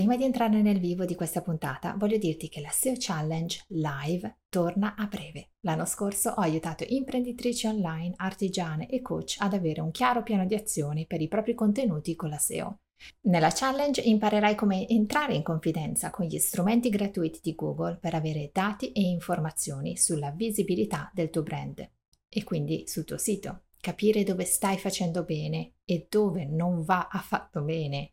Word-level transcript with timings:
Prima 0.00 0.16
di 0.16 0.24
entrare 0.24 0.62
nel 0.62 0.80
vivo 0.80 1.04
di 1.04 1.14
questa 1.14 1.42
puntata, 1.42 1.94
voglio 1.98 2.16
dirti 2.16 2.48
che 2.48 2.62
la 2.62 2.70
SEO 2.70 2.94
Challenge 2.96 3.64
Live 3.68 4.38
torna 4.48 4.94
a 4.96 5.04
breve. 5.04 5.50
L'anno 5.60 5.84
scorso 5.84 6.30
ho 6.30 6.40
aiutato 6.40 6.86
imprenditrici 6.88 7.66
online, 7.66 8.14
artigiane 8.16 8.88
e 8.88 9.02
coach 9.02 9.36
ad 9.40 9.52
avere 9.52 9.82
un 9.82 9.90
chiaro 9.90 10.22
piano 10.22 10.46
di 10.46 10.54
azioni 10.54 11.06
per 11.06 11.20
i 11.20 11.28
propri 11.28 11.52
contenuti 11.52 12.16
con 12.16 12.30
la 12.30 12.38
SEO. 12.38 12.78
Nella 13.26 13.52
challenge 13.52 14.00
imparerai 14.00 14.54
come 14.54 14.88
entrare 14.88 15.34
in 15.34 15.42
confidenza 15.42 16.08
con 16.08 16.24
gli 16.24 16.38
strumenti 16.38 16.88
gratuiti 16.88 17.40
di 17.42 17.54
Google 17.54 17.98
per 18.00 18.14
avere 18.14 18.48
dati 18.54 18.92
e 18.92 19.02
informazioni 19.02 19.98
sulla 19.98 20.30
visibilità 20.30 21.10
del 21.12 21.28
tuo 21.28 21.42
brand 21.42 21.86
e 22.26 22.42
quindi 22.42 22.84
sul 22.86 23.04
tuo 23.04 23.18
sito, 23.18 23.64
capire 23.78 24.22
dove 24.22 24.46
stai 24.46 24.78
facendo 24.78 25.24
bene 25.24 25.74
e 25.84 26.06
dove 26.08 26.46
non 26.46 26.84
va 26.84 27.08
affatto 27.10 27.60
bene 27.60 28.12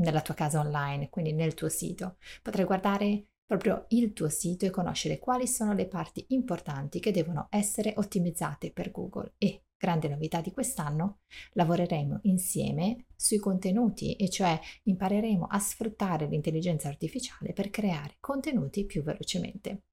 nella 0.00 0.20
tua 0.20 0.34
casa 0.34 0.60
online, 0.60 1.08
quindi 1.08 1.32
nel 1.32 1.54
tuo 1.54 1.68
sito. 1.68 2.16
Potrai 2.42 2.64
guardare 2.64 3.26
proprio 3.46 3.86
il 3.88 4.12
tuo 4.12 4.28
sito 4.28 4.64
e 4.64 4.70
conoscere 4.70 5.18
quali 5.18 5.48
sono 5.48 5.72
le 5.72 5.88
parti 5.88 6.24
importanti 6.28 7.00
che 7.00 7.10
devono 7.10 7.48
essere 7.50 7.94
ottimizzate 7.96 8.70
per 8.70 8.90
Google 8.90 9.34
e 9.38 9.64
grande 9.76 10.08
novità 10.08 10.40
di 10.42 10.52
quest'anno, 10.52 11.20
lavoreremo 11.54 12.20
insieme 12.24 13.06
sui 13.16 13.38
contenuti 13.38 14.14
e 14.14 14.28
cioè 14.28 14.60
impareremo 14.82 15.46
a 15.46 15.58
sfruttare 15.58 16.26
l'intelligenza 16.26 16.88
artificiale 16.88 17.54
per 17.54 17.70
creare 17.70 18.16
contenuti 18.20 18.84
più 18.84 19.02
velocemente. 19.02 19.84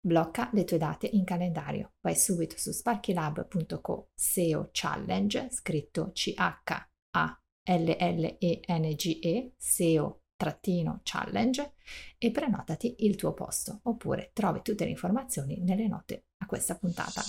Blocca 0.00 0.48
le 0.54 0.64
tue 0.64 0.78
date 0.78 1.08
in 1.12 1.24
calendario. 1.24 1.92
Vai 2.00 2.16
subito 2.16 2.56
su 2.56 2.72
sparkylab.co 2.72 4.10
SEO 4.14 4.70
Challenge, 4.72 5.48
scritto 5.50 6.10
C-H-A-L-L-E-N-G-E, 6.12 7.47
SEO 9.56 10.20
challenge 11.02 11.72
e 12.16 12.30
prenotati 12.30 12.96
il 12.98 13.16
tuo 13.16 13.34
posto 13.34 13.80
oppure 13.82 14.30
trovi 14.32 14.60
tutte 14.62 14.84
le 14.84 14.90
informazioni 14.90 15.58
nelle 15.60 15.88
note 15.88 16.26
a 16.38 16.46
questa 16.46 16.76
puntata. 16.76 17.22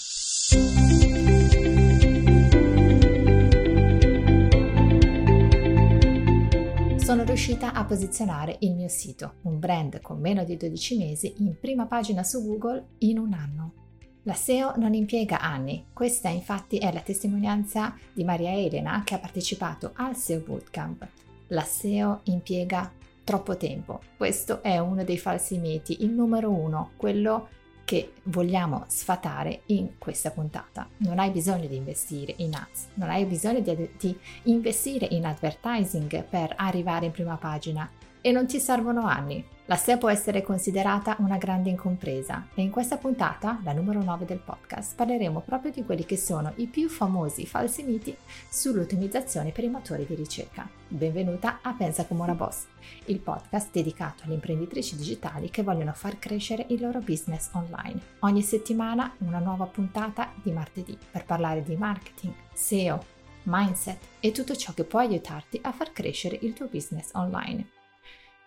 sono 7.10 7.24
riuscita 7.24 7.74
a 7.74 7.86
posizionare 7.86 8.58
il 8.60 8.76
mio 8.76 8.88
sito, 8.88 9.38
un 9.46 9.58
brand 9.58 10.00
con 10.00 10.20
meno 10.20 10.44
di 10.44 10.56
12 10.56 10.96
mesi, 10.96 11.34
in 11.40 11.58
prima 11.60 11.88
pagina 11.88 12.22
su 12.22 12.46
Google 12.46 12.90
in 13.00 13.18
un 13.18 13.34
anno. 13.34 13.89
La 14.30 14.36
SEO 14.36 14.74
non 14.76 14.94
impiega 14.94 15.40
anni, 15.40 15.86
questa 15.92 16.30
infatti 16.30 16.78
è 16.78 16.94
la 16.94 17.00
testimonianza 17.00 17.98
di 18.14 18.24
Maria 18.24 18.52
Elena 18.52 19.02
che 19.04 19.16
ha 19.16 19.18
partecipato 19.18 19.94
al 19.96 20.16
SEO 20.16 20.42
Bootcamp. 20.42 21.08
La 21.48 21.64
SEO 21.64 22.20
impiega 22.26 22.94
troppo 23.24 23.58
tempo, 23.58 24.02
questo 24.18 24.62
è 24.62 24.78
uno 24.78 25.04
dei 25.04 25.18
falsi 25.18 25.58
miti, 25.58 26.04
il 26.04 26.12
numero 26.12 26.52
uno, 26.52 26.92
quello 26.96 27.48
che 27.84 28.14
vogliamo 28.26 28.84
sfatare 28.86 29.62
in 29.68 29.98
questa 29.98 30.30
puntata. 30.30 30.88
Non 30.98 31.18
hai 31.18 31.32
bisogno 31.32 31.66
di 31.66 31.78
investire 31.78 32.36
in 32.38 32.54
ads, 32.54 32.90
non 32.94 33.10
hai 33.10 33.26
bisogno 33.26 33.62
di, 33.62 33.90
di, 33.98 34.16
investire 34.44 35.08
in 35.10 35.26
advertising 35.26 36.24
per 36.24 36.54
arrivare 36.56 37.08
in 37.08 37.12
prima 37.12 37.36
pagina 37.38 37.90
e 38.22 38.32
non 38.32 38.46
ti 38.46 38.60
servono 38.60 39.08
anni. 39.08 39.44
La 39.70 39.76
SEO 39.76 40.00
può 40.00 40.10
essere 40.10 40.42
considerata 40.42 41.16
una 41.20 41.38
grande 41.38 41.70
incompresa 41.70 42.48
e 42.56 42.64
in 42.64 42.72
questa 42.72 42.98
puntata, 42.98 43.60
la 43.64 43.72
numero 43.72 44.02
9 44.02 44.26
del 44.26 44.40
podcast, 44.40 44.96
parleremo 44.96 45.42
proprio 45.42 45.72
di 45.72 45.84
quelli 45.84 46.06
che 46.06 46.18
sono 46.18 46.54
i 46.56 46.66
più 46.66 46.90
famosi 46.90 47.46
falsi 47.46 47.84
miti 47.84 48.18
sull'ottimizzazione 48.50 49.52
per 49.52 49.66
i 49.66 49.70
motori 49.70 50.08
di 50.08 50.16
ricerca. 50.16 50.68
Benvenuta 50.88 51.60
a 51.62 51.76
Pensa 51.76 52.08
come 52.08 52.24
una 52.24 52.34
boss, 52.34 52.66
il 53.06 53.20
podcast 53.20 53.70
dedicato 53.72 54.24
alle 54.24 54.34
imprenditrici 54.34 54.96
digitali 54.96 55.52
che 55.52 55.62
vogliono 55.62 55.94
far 55.94 56.18
crescere 56.18 56.66
il 56.70 56.82
loro 56.82 56.98
business 56.98 57.52
online. 57.54 58.02
Ogni 58.22 58.42
settimana 58.42 59.14
una 59.20 59.38
nuova 59.38 59.68
puntata 59.68 60.34
di 60.42 60.52
martedì 60.52 60.98
per 61.12 61.26
parlare 61.26 61.62
di 61.62 61.76
marketing, 61.76 62.34
SEO, 62.54 63.06
mindset 63.44 64.00
e 64.20 64.32
tutto 64.32 64.56
ciò 64.56 64.74
che 64.74 64.84
può 64.84 64.98
aiutarti 64.98 65.60
a 65.62 65.72
far 65.72 65.92
crescere 65.92 66.40
il 66.42 66.54
tuo 66.54 66.66
business 66.66 67.12
online. 67.14 67.78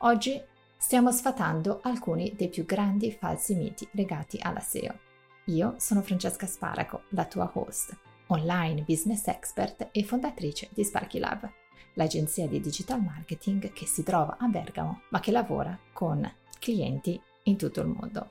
Oggi 0.05 0.51
stiamo 0.83 1.13
sfatando 1.13 1.79
alcuni 1.85 2.35
dei 2.37 2.49
più 2.49 2.65
grandi 2.65 3.13
falsi 3.13 3.55
miti 3.55 3.87
legati 3.93 4.39
alla 4.43 4.59
SEO. 4.59 4.99
Io 5.45 5.77
sono 5.79 6.03
Francesca 6.03 6.45
Sparaco, 6.45 7.05
la 7.11 7.25
tua 7.25 7.49
host, 7.55 7.97
online 8.27 8.83
business 8.83 9.29
expert 9.29 9.91
e 9.93 10.03
fondatrice 10.03 10.69
di 10.73 10.83
Sparky 10.83 11.21
Lab, 11.21 11.49
l'agenzia 11.95 12.49
di 12.49 12.59
digital 12.59 13.01
marketing 13.01 13.73
che 13.73 13.87
si 13.87 14.03
trova 14.03 14.37
a 14.41 14.49
Bergamo 14.49 15.03
ma 15.11 15.21
che 15.21 15.31
lavora 15.31 15.79
con 15.93 16.29
clienti 16.59 17.19
in 17.45 17.57
tutto 17.57 17.81
il 17.81 17.87
mondo. 17.87 18.31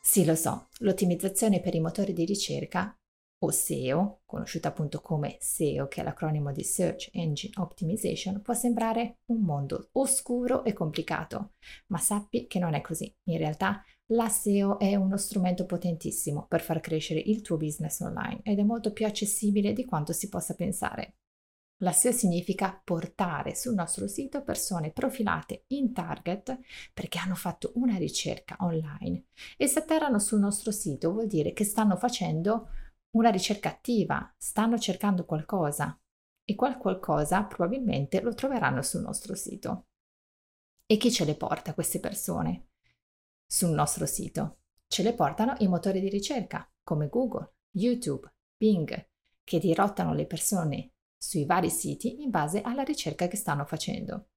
Sì, 0.00 0.24
lo 0.24 0.34
so, 0.34 0.68
l'ottimizzazione 0.78 1.60
per 1.60 1.74
i 1.74 1.80
motori 1.80 2.14
di 2.14 2.24
ricerca 2.24 2.96
o 3.44 3.50
SEO, 3.50 4.20
conosciuta 4.24 4.68
appunto 4.68 5.00
come 5.00 5.36
SEO, 5.40 5.88
che 5.88 6.00
è 6.00 6.04
l'acronimo 6.04 6.52
di 6.52 6.62
Search 6.62 7.10
Engine 7.12 7.54
Optimization, 7.56 8.40
può 8.40 8.54
sembrare 8.54 9.18
un 9.26 9.40
mondo 9.40 9.88
oscuro 9.92 10.64
e 10.64 10.72
complicato, 10.72 11.54
ma 11.88 11.98
sappi 11.98 12.46
che 12.46 12.58
non 12.58 12.74
è 12.74 12.80
così. 12.80 13.12
In 13.24 13.38
realtà 13.38 13.82
la 14.12 14.28
SEO 14.28 14.78
è 14.78 14.94
uno 14.94 15.16
strumento 15.16 15.66
potentissimo 15.66 16.46
per 16.46 16.60
far 16.60 16.80
crescere 16.80 17.20
il 17.20 17.40
tuo 17.40 17.56
business 17.56 18.00
online 18.00 18.40
ed 18.44 18.58
è 18.58 18.62
molto 18.62 18.92
più 18.92 19.06
accessibile 19.06 19.72
di 19.72 19.84
quanto 19.84 20.12
si 20.12 20.28
possa 20.28 20.54
pensare. 20.54 21.16
La 21.82 21.90
SEO 21.90 22.12
significa 22.12 22.80
portare 22.84 23.56
sul 23.56 23.74
nostro 23.74 24.06
sito 24.06 24.44
persone 24.44 24.92
profilate 24.92 25.64
in 25.68 25.92
target 25.92 26.60
perché 26.94 27.18
hanno 27.18 27.34
fatto 27.34 27.72
una 27.74 27.96
ricerca 27.96 28.56
online 28.60 29.24
e 29.56 29.66
se 29.66 29.80
atterrano 29.80 30.20
sul 30.20 30.38
nostro 30.38 30.70
sito 30.70 31.10
vuol 31.10 31.26
dire 31.26 31.52
che 31.52 31.64
stanno 31.64 31.96
facendo 31.96 32.68
una 33.12 33.30
ricerca 33.30 33.68
attiva, 33.68 34.32
stanno 34.36 34.78
cercando 34.78 35.24
qualcosa 35.24 35.98
e 36.44 36.54
qual 36.54 36.78
qualcosa 36.78 37.44
probabilmente 37.44 38.20
lo 38.20 38.34
troveranno 38.34 38.82
sul 38.82 39.02
nostro 39.02 39.34
sito. 39.34 39.88
E 40.86 40.96
chi 40.96 41.10
ce 41.10 41.24
le 41.24 41.36
porta 41.36 41.74
queste 41.74 42.00
persone 42.00 42.68
sul 43.46 43.70
nostro 43.70 44.06
sito? 44.06 44.58
Ce 44.86 45.02
le 45.02 45.14
portano 45.14 45.54
i 45.58 45.68
motori 45.68 46.00
di 46.00 46.08
ricerca 46.08 46.70
come 46.82 47.08
Google, 47.08 47.54
YouTube, 47.72 48.30
Bing, 48.56 49.10
che 49.44 49.58
dirottano 49.58 50.14
le 50.14 50.26
persone 50.26 50.94
sui 51.16 51.44
vari 51.44 51.70
siti 51.70 52.22
in 52.22 52.30
base 52.30 52.60
alla 52.60 52.82
ricerca 52.82 53.28
che 53.28 53.36
stanno 53.36 53.64
facendo. 53.64 54.30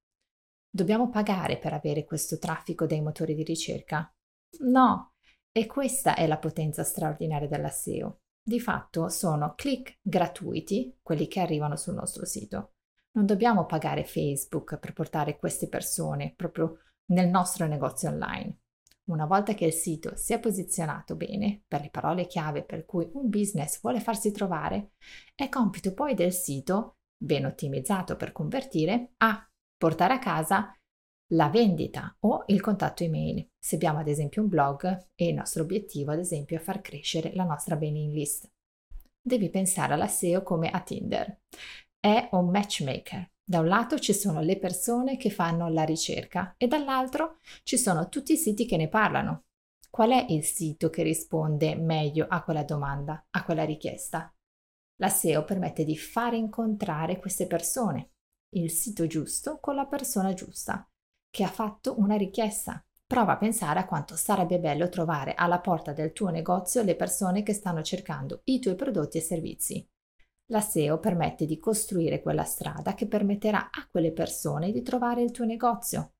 Dobbiamo 0.68 1.08
pagare 1.08 1.58
per 1.58 1.72
avere 1.72 2.04
questo 2.04 2.38
traffico 2.38 2.86
dei 2.86 3.00
motori 3.00 3.34
di 3.34 3.42
ricerca? 3.42 4.14
No, 4.60 5.14
e 5.50 5.66
questa 5.66 6.14
è 6.14 6.26
la 6.26 6.38
potenza 6.38 6.84
straordinaria 6.84 7.48
della 7.48 7.70
SEO 7.70 8.20
di 8.46 8.60
fatto 8.60 9.08
sono 9.08 9.54
click 9.56 9.98
gratuiti, 10.00 10.98
quelli 11.02 11.26
che 11.26 11.40
arrivano 11.40 11.74
sul 11.74 11.94
nostro 11.94 12.24
sito. 12.24 12.74
Non 13.16 13.26
dobbiamo 13.26 13.66
pagare 13.66 14.04
Facebook 14.04 14.78
per 14.78 14.92
portare 14.92 15.36
queste 15.36 15.68
persone 15.68 16.32
proprio 16.36 16.78
nel 17.06 17.28
nostro 17.28 17.66
negozio 17.66 18.08
online. 18.08 18.58
Una 19.06 19.26
volta 19.26 19.54
che 19.54 19.64
il 19.64 19.72
sito 19.72 20.14
si 20.14 20.32
è 20.32 20.38
posizionato 20.38 21.16
bene 21.16 21.64
per 21.66 21.80
le 21.80 21.90
parole 21.90 22.28
chiave 22.28 22.62
per 22.62 22.84
cui 22.84 23.08
un 23.14 23.28
business 23.28 23.80
vuole 23.80 23.98
farsi 23.98 24.30
trovare, 24.30 24.92
è 25.34 25.48
compito 25.48 25.92
poi 25.92 26.14
del 26.14 26.32
sito, 26.32 26.98
ben 27.16 27.46
ottimizzato 27.46 28.14
per 28.14 28.30
convertire, 28.30 29.14
a 29.16 29.44
portare 29.76 30.14
a 30.14 30.18
casa 30.20 30.72
la 31.30 31.48
vendita 31.48 32.16
o 32.20 32.44
il 32.46 32.60
contatto 32.60 33.02
email. 33.02 33.50
Se 33.58 33.74
abbiamo 33.74 33.98
ad 33.98 34.08
esempio 34.08 34.42
un 34.42 34.48
blog 34.48 35.08
e 35.14 35.28
il 35.28 35.34
nostro 35.34 35.62
obiettivo 35.62 36.12
ad 36.12 36.20
esempio 36.20 36.56
è 36.56 36.60
far 36.60 36.80
crescere 36.80 37.32
la 37.34 37.44
nostra 37.44 37.76
mailing 37.76 38.12
list. 38.12 38.48
Devi 39.20 39.50
pensare 39.50 39.94
alla 39.94 40.06
SEO 40.06 40.42
come 40.42 40.70
a 40.70 40.80
Tinder. 40.80 41.40
È 41.98 42.28
un 42.32 42.48
matchmaker. 42.50 43.32
Da 43.42 43.60
un 43.60 43.66
lato 43.66 43.98
ci 43.98 44.12
sono 44.12 44.40
le 44.40 44.58
persone 44.58 45.16
che 45.16 45.30
fanno 45.30 45.68
la 45.68 45.84
ricerca 45.84 46.54
e 46.56 46.68
dall'altro 46.68 47.38
ci 47.62 47.76
sono 47.76 48.08
tutti 48.08 48.32
i 48.32 48.36
siti 48.36 48.66
che 48.66 48.76
ne 48.76 48.88
parlano. 48.88 49.44
Qual 49.90 50.10
è 50.10 50.26
il 50.28 50.44
sito 50.44 50.90
che 50.90 51.02
risponde 51.02 51.74
meglio 51.74 52.26
a 52.28 52.42
quella 52.42 52.64
domanda, 52.64 53.26
a 53.30 53.44
quella 53.44 53.64
richiesta? 53.64 54.32
La 54.96 55.08
SEO 55.08 55.44
permette 55.44 55.84
di 55.84 55.96
far 55.96 56.34
incontrare 56.34 57.18
queste 57.18 57.46
persone, 57.46 58.10
il 58.56 58.70
sito 58.70 59.06
giusto 59.06 59.58
con 59.60 59.74
la 59.74 59.86
persona 59.86 60.32
giusta 60.32 60.88
che 61.36 61.44
ha 61.44 61.48
fatto 61.48 61.98
una 61.98 62.16
richiesta. 62.16 62.82
Prova 63.06 63.32
a 63.32 63.36
pensare 63.36 63.78
a 63.78 63.84
quanto 63.84 64.16
sarebbe 64.16 64.58
bello 64.58 64.88
trovare 64.88 65.34
alla 65.34 65.60
porta 65.60 65.92
del 65.92 66.14
tuo 66.14 66.30
negozio 66.30 66.82
le 66.82 66.96
persone 66.96 67.42
che 67.42 67.52
stanno 67.52 67.82
cercando 67.82 68.40
i 68.44 68.58
tuoi 68.58 68.74
prodotti 68.74 69.18
e 69.18 69.20
servizi. 69.20 69.86
La 70.46 70.62
SEO 70.62 70.98
permette 70.98 71.44
di 71.44 71.58
costruire 71.58 72.22
quella 72.22 72.44
strada 72.44 72.94
che 72.94 73.06
permetterà 73.06 73.68
a 73.70 73.86
quelle 73.86 74.12
persone 74.12 74.72
di 74.72 74.80
trovare 74.80 75.20
il 75.20 75.30
tuo 75.30 75.44
negozio. 75.44 76.14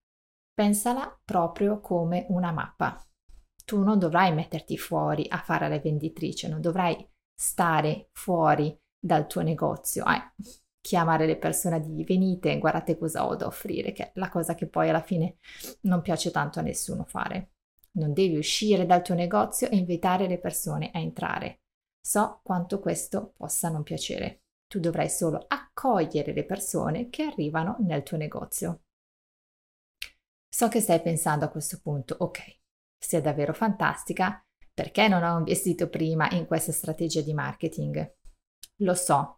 Pensala 0.52 1.18
proprio 1.24 1.80
come 1.80 2.26
una 2.28 2.52
mappa. 2.52 3.02
Tu 3.64 3.82
non 3.82 3.98
dovrai 3.98 4.34
metterti 4.34 4.76
fuori 4.76 5.24
a 5.30 5.38
fare 5.38 5.66
la 5.70 5.78
venditrice, 5.78 6.46
non 6.46 6.60
dovrai 6.60 6.94
stare 7.34 8.10
fuori 8.12 8.78
dal 8.98 9.26
tuo 9.26 9.40
negozio. 9.40 10.04
Eh, 10.04 10.34
chiamare 10.86 11.26
le 11.26 11.36
persone 11.36 11.80
di 11.80 12.04
venite, 12.04 12.60
guardate 12.60 12.96
cosa 12.96 13.26
ho 13.26 13.34
da 13.34 13.46
offrire, 13.46 13.90
che 13.90 14.04
è 14.04 14.10
la 14.14 14.28
cosa 14.28 14.54
che 14.54 14.68
poi 14.68 14.88
alla 14.88 15.02
fine 15.02 15.38
non 15.82 16.00
piace 16.00 16.30
tanto 16.30 16.60
a 16.60 16.62
nessuno 16.62 17.02
fare. 17.02 17.54
Non 17.96 18.12
devi 18.12 18.36
uscire 18.36 18.86
dal 18.86 19.02
tuo 19.02 19.16
negozio 19.16 19.68
e 19.68 19.76
invitare 19.76 20.28
le 20.28 20.38
persone 20.38 20.90
a 20.92 21.00
entrare. 21.00 21.62
So 22.00 22.38
quanto 22.44 22.78
questo 22.78 23.32
possa 23.36 23.68
non 23.68 23.82
piacere. 23.82 24.42
Tu 24.68 24.78
dovrai 24.78 25.10
solo 25.10 25.44
accogliere 25.48 26.32
le 26.32 26.44
persone 26.44 27.08
che 27.08 27.24
arrivano 27.24 27.78
nel 27.80 28.04
tuo 28.04 28.16
negozio. 28.16 28.82
So 30.48 30.68
che 30.68 30.80
stai 30.80 31.02
pensando 31.02 31.46
a 31.46 31.50
questo 31.50 31.80
punto, 31.82 32.14
ok, 32.16 32.60
sei 32.96 33.20
davvero 33.20 33.52
fantastica, 33.52 34.40
perché 34.72 35.08
non 35.08 35.24
ho 35.24 35.36
investito 35.36 35.88
prima 35.88 36.30
in 36.30 36.46
questa 36.46 36.70
strategia 36.70 37.22
di 37.22 37.34
marketing? 37.34 38.14
Lo 38.80 38.94
so, 38.94 39.35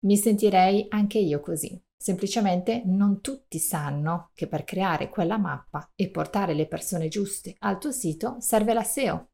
mi 0.00 0.16
sentirei 0.16 0.86
anche 0.88 1.18
io 1.18 1.40
così. 1.40 1.80
Semplicemente 1.96 2.82
non 2.86 3.20
tutti 3.20 3.58
sanno 3.58 4.30
che 4.34 4.46
per 4.46 4.64
creare 4.64 5.10
quella 5.10 5.36
mappa 5.36 5.90
e 5.94 6.10
portare 6.10 6.54
le 6.54 6.66
persone 6.66 7.08
giuste 7.08 7.56
al 7.58 7.78
tuo 7.78 7.92
sito 7.92 8.36
serve 8.40 8.72
la 8.72 8.82
SEO. 8.82 9.28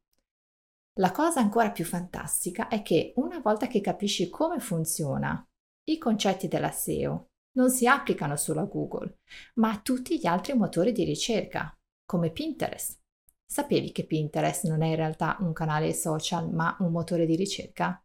La 0.99 1.11
cosa 1.11 1.39
ancora 1.39 1.71
più 1.71 1.85
fantastica 1.85 2.67
è 2.67 2.81
che 2.81 3.13
una 3.17 3.39
volta 3.39 3.67
che 3.67 3.79
capisci 3.79 4.29
come 4.29 4.59
funziona, 4.59 5.47
i 5.85 5.97
concetti 5.97 6.49
della 6.49 6.71
SEO 6.71 7.29
non 7.51 7.69
si 7.69 7.87
applicano 7.87 8.35
solo 8.35 8.61
a 8.61 8.65
Google, 8.65 9.19
ma 9.55 9.71
a 9.71 9.79
tutti 9.79 10.19
gli 10.19 10.25
altri 10.25 10.53
motori 10.53 10.91
di 10.91 11.05
ricerca, 11.05 11.73
come 12.05 12.31
Pinterest. 12.31 12.99
Sapevi 13.45 13.93
che 13.93 14.05
Pinterest 14.05 14.67
non 14.67 14.81
è 14.81 14.87
in 14.87 14.95
realtà 14.95 15.37
un 15.39 15.53
canale 15.53 15.93
social, 15.93 16.51
ma 16.51 16.75
un 16.79 16.91
motore 16.91 17.25
di 17.25 17.35
ricerca? 17.35 18.03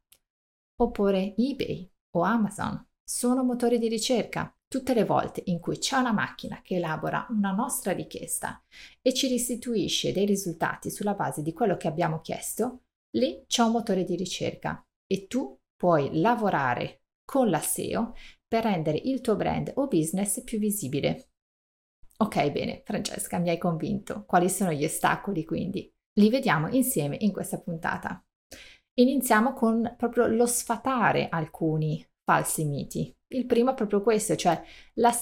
Oppure 0.77 1.35
eBay 1.37 1.92
o 2.13 2.23
Amazon 2.23 2.85
sono 3.05 3.45
motori 3.45 3.79
di 3.79 3.89
ricerca. 3.89 4.55
Tutte 4.67 4.95
le 4.95 5.05
volte 5.05 5.43
in 5.47 5.61
cui 5.61 5.77
c'è 5.77 5.99
una 5.99 6.13
macchina 6.13 6.63
che 6.63 6.77
elabora 6.77 7.27
una 7.29 7.51
nostra 7.51 7.93
richiesta 7.93 8.63
e 9.03 9.13
ci 9.13 9.29
restituisce 9.29 10.13
dei 10.13 10.25
risultati 10.25 10.91
sulla 10.91 11.13
base 11.13 11.43
di 11.43 11.53
quello 11.53 11.77
che 11.77 11.89
abbiamo 11.89 12.21
chiesto, 12.21 12.85
lì 13.17 13.45
c'è 13.47 13.63
un 13.63 13.73
motore 13.73 14.05
di 14.05 14.17
ricerca 14.17 14.83
e 15.07 15.27
tu 15.27 15.59
puoi 15.77 16.19
lavorare 16.21 17.03
con 17.23 17.51
la 17.51 17.61
SEO 17.61 18.15
per 18.49 18.65
rendere 18.65 18.97
il 18.97 19.21
tuo 19.21 19.37
brand 19.37 19.73
o 19.75 19.89
business 19.89 20.43
più 20.43 20.59
visibile. 20.59 21.33
Ok, 22.19 22.51
bene, 22.51 22.83
Francesca, 22.85 23.39
mi 23.39 23.51
hai 23.51 23.59
convinto. 23.59 24.25
Quali 24.27 24.49
sono 24.49 24.73
gli 24.73 24.85
ostacoli 24.85 25.45
quindi? 25.45 25.93
Li 26.15 26.31
vediamo 26.31 26.69
insieme 26.69 27.17
in 27.21 27.33
questa 27.33 27.59
puntata. 27.61 28.25
Iniziamo 28.95 29.55
con 29.55 29.95
proprio 29.97 30.27
lo 30.27 30.45
sfatare 30.45 31.29
alcuni 31.31 32.07
falsi 32.25 32.67
miti. 32.67 33.11
Il 33.29 33.47
primo 33.47 33.71
è 33.71 33.75
proprio 33.75 34.03
questo, 34.03 34.37
cioè 34.37 34.63
la 34.95 35.13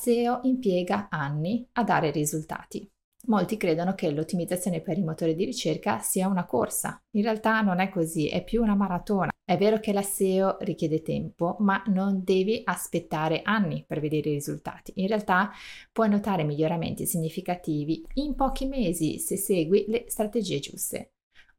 impiega 0.43 1.09
anni 1.09 1.65
a 1.75 1.85
dare 1.85 2.11
risultati. 2.11 2.91
Molti 3.27 3.57
credono 3.57 3.95
che 3.95 4.11
l'ottimizzazione 4.11 4.81
per 4.81 4.99
i 4.99 5.05
motori 5.05 5.37
di 5.37 5.45
ricerca 5.45 6.01
sia 6.01 6.27
una 6.27 6.47
corsa. 6.47 7.01
In 7.15 7.23
realtà 7.23 7.61
non 7.61 7.79
è 7.79 7.91
così, 7.91 8.29
è 8.29 8.43
più 8.43 8.61
una 8.61 8.75
maratona. 8.75 9.31
È 9.45 9.57
vero 9.57 9.79
che 9.79 9.93
la 9.93 10.03
SEO 10.03 10.57
richiede 10.61 11.03
tempo, 11.03 11.55
ma 11.61 11.81
non 11.87 12.25
devi 12.25 12.63
aspettare 12.65 13.43
anni 13.43 13.85
per 13.87 14.01
vedere 14.01 14.31
i 14.31 14.35
risultati. 14.35 14.95
In 14.97 15.07
realtà 15.07 15.53
puoi 15.93 16.09
notare 16.09 16.43
miglioramenti 16.43 17.07
significativi 17.07 18.05
in 18.15 18.35
pochi 18.35 18.67
mesi 18.67 19.21
se 19.21 19.37
segui 19.37 19.85
le 19.87 20.07
strategie 20.09 20.59
giuste. 20.59 21.13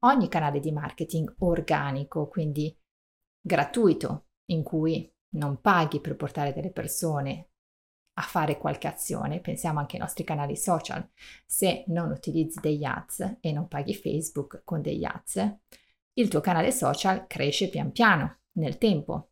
Ogni 0.03 0.29
canale 0.29 0.59
di 0.59 0.71
marketing 0.71 1.35
organico, 1.39 2.27
quindi 2.27 2.75
gratuito, 3.39 4.29
in 4.45 4.63
cui 4.63 5.11
non 5.33 5.61
paghi 5.61 5.99
per 5.99 6.15
portare 6.15 6.53
delle 6.53 6.71
persone 6.71 7.49
a 8.13 8.23
fare 8.23 8.57
qualche 8.57 8.87
azione, 8.87 9.41
pensiamo 9.41 9.79
anche 9.79 9.97
ai 9.97 10.01
nostri 10.01 10.23
canali 10.23 10.57
social, 10.57 11.07
se 11.45 11.83
non 11.87 12.09
utilizzi 12.09 12.59
degli 12.59 12.83
ads 12.83 13.37
e 13.39 13.51
non 13.51 13.67
paghi 13.67 13.93
Facebook 13.93 14.63
con 14.63 14.81
degli 14.81 15.05
ads, 15.05 15.57
il 16.13 16.27
tuo 16.29 16.41
canale 16.41 16.71
social 16.71 17.27
cresce 17.27 17.69
pian 17.69 17.91
piano 17.91 18.39
nel 18.53 18.79
tempo. 18.79 19.29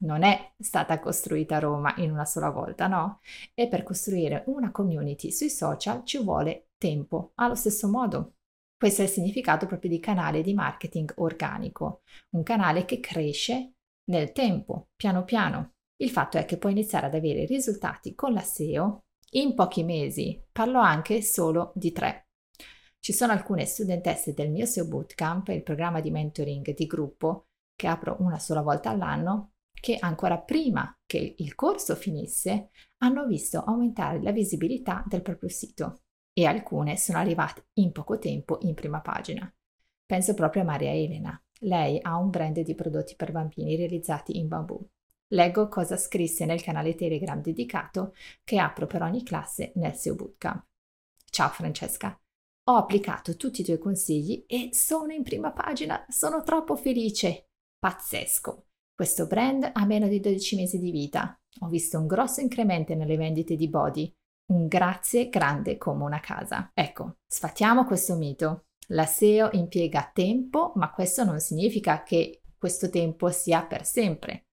Non 0.00 0.22
è 0.22 0.52
stata 0.58 1.00
costruita 1.00 1.58
Roma 1.58 1.94
in 1.96 2.10
una 2.10 2.26
sola 2.26 2.50
volta, 2.50 2.86
no? 2.88 3.20
E 3.54 3.68
per 3.68 3.82
costruire 3.82 4.44
una 4.46 4.70
community 4.70 5.32
sui 5.32 5.50
social 5.50 6.04
ci 6.04 6.22
vuole 6.22 6.68
tempo. 6.76 7.32
Allo 7.36 7.56
stesso 7.56 7.88
modo, 7.88 8.34
questo 8.78 9.02
è 9.02 9.06
il 9.06 9.10
significato 9.10 9.66
proprio 9.66 9.90
di 9.90 9.98
canale 9.98 10.40
di 10.40 10.54
marketing 10.54 11.12
organico, 11.16 12.02
un 12.30 12.44
canale 12.44 12.84
che 12.84 13.00
cresce 13.00 13.72
nel 14.04 14.30
tempo, 14.30 14.90
piano 14.94 15.24
piano. 15.24 15.72
Il 15.96 16.10
fatto 16.10 16.38
è 16.38 16.44
che 16.44 16.58
puoi 16.58 16.72
iniziare 16.72 17.06
ad 17.06 17.14
avere 17.14 17.44
risultati 17.44 18.14
con 18.14 18.32
la 18.32 18.40
SEO 18.40 19.06
in 19.32 19.56
pochi 19.56 19.82
mesi, 19.82 20.40
parlo 20.52 20.78
anche 20.78 21.22
solo 21.22 21.72
di 21.74 21.90
tre. 21.90 22.28
Ci 23.00 23.12
sono 23.12 23.32
alcune 23.32 23.64
studentesse 23.64 24.32
del 24.32 24.50
mio 24.50 24.64
SEO 24.64 24.86
Bootcamp, 24.86 25.48
il 25.48 25.64
programma 25.64 26.00
di 26.00 26.12
mentoring 26.12 26.72
di 26.72 26.86
gruppo 26.86 27.48
che 27.74 27.88
apro 27.88 28.16
una 28.20 28.38
sola 28.38 28.62
volta 28.62 28.90
all'anno, 28.90 29.54
che 29.72 29.96
ancora 29.98 30.38
prima 30.38 30.96
che 31.04 31.34
il 31.36 31.56
corso 31.56 31.96
finisse 31.96 32.70
hanno 32.98 33.26
visto 33.26 33.58
aumentare 33.64 34.22
la 34.22 34.30
visibilità 34.30 35.02
del 35.04 35.22
proprio 35.22 35.48
sito 35.48 36.02
e 36.38 36.46
alcune 36.46 36.96
sono 36.96 37.18
arrivate 37.18 37.64
in 37.74 37.90
poco 37.90 38.16
tempo 38.16 38.58
in 38.60 38.74
prima 38.74 39.00
pagina. 39.00 39.52
Penso 40.06 40.34
proprio 40.34 40.62
a 40.62 40.66
Maria 40.66 40.92
Elena, 40.92 41.36
lei 41.62 41.98
ha 42.00 42.16
un 42.16 42.30
brand 42.30 42.60
di 42.60 42.76
prodotti 42.76 43.16
per 43.16 43.32
bambini 43.32 43.74
realizzati 43.74 44.38
in 44.38 44.46
bambù. 44.46 44.80
Leggo 45.32 45.66
cosa 45.66 45.96
scrisse 45.96 46.44
nel 46.44 46.62
canale 46.62 46.94
Telegram 46.94 47.42
dedicato 47.42 48.14
che 48.44 48.60
apro 48.60 48.86
per 48.86 49.02
ogni 49.02 49.24
classe 49.24 49.72
nel 49.74 49.94
SEO 49.94 50.14
Bootcamp. 50.14 50.64
Ciao 51.28 51.48
Francesca, 51.48 52.16
ho 52.66 52.76
applicato 52.76 53.36
tutti 53.36 53.62
i 53.62 53.64
tuoi 53.64 53.78
consigli 53.78 54.44
e 54.46 54.68
sono 54.70 55.12
in 55.12 55.24
prima 55.24 55.50
pagina, 55.50 56.06
sono 56.08 56.44
troppo 56.44 56.76
felice. 56.76 57.48
Pazzesco. 57.80 58.66
Questo 58.94 59.26
brand 59.26 59.68
ha 59.72 59.84
meno 59.84 60.06
di 60.06 60.20
12 60.20 60.54
mesi 60.54 60.78
di 60.78 60.92
vita. 60.92 61.36
Ho 61.62 61.68
visto 61.68 61.98
un 61.98 62.06
grosso 62.06 62.40
incremento 62.40 62.94
nelle 62.94 63.16
vendite 63.16 63.56
di 63.56 63.68
body. 63.68 64.16
Un 64.50 64.66
grazie 64.66 65.28
grande 65.28 65.76
come 65.76 66.04
una 66.04 66.20
casa. 66.20 66.70
Ecco, 66.72 67.18
sfatiamo 67.26 67.84
questo 67.84 68.16
mito. 68.16 68.68
La 68.88 69.04
SEO 69.04 69.50
impiega 69.52 70.10
tempo, 70.12 70.72
ma 70.76 70.90
questo 70.90 71.22
non 71.22 71.38
significa 71.38 72.02
che 72.02 72.40
questo 72.56 72.88
tempo 72.88 73.28
sia 73.30 73.64
per 73.66 73.84
sempre. 73.84 74.46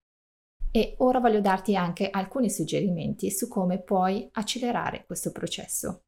E 0.70 0.96
ora 0.98 1.20
voglio 1.20 1.40
darti 1.40 1.78
anche 1.78 2.10
alcuni 2.10 2.50
suggerimenti 2.50 3.32
su 3.32 3.48
come 3.48 3.82
puoi 3.82 4.28
accelerare 4.34 5.06
questo 5.06 5.32
processo. 5.32 6.04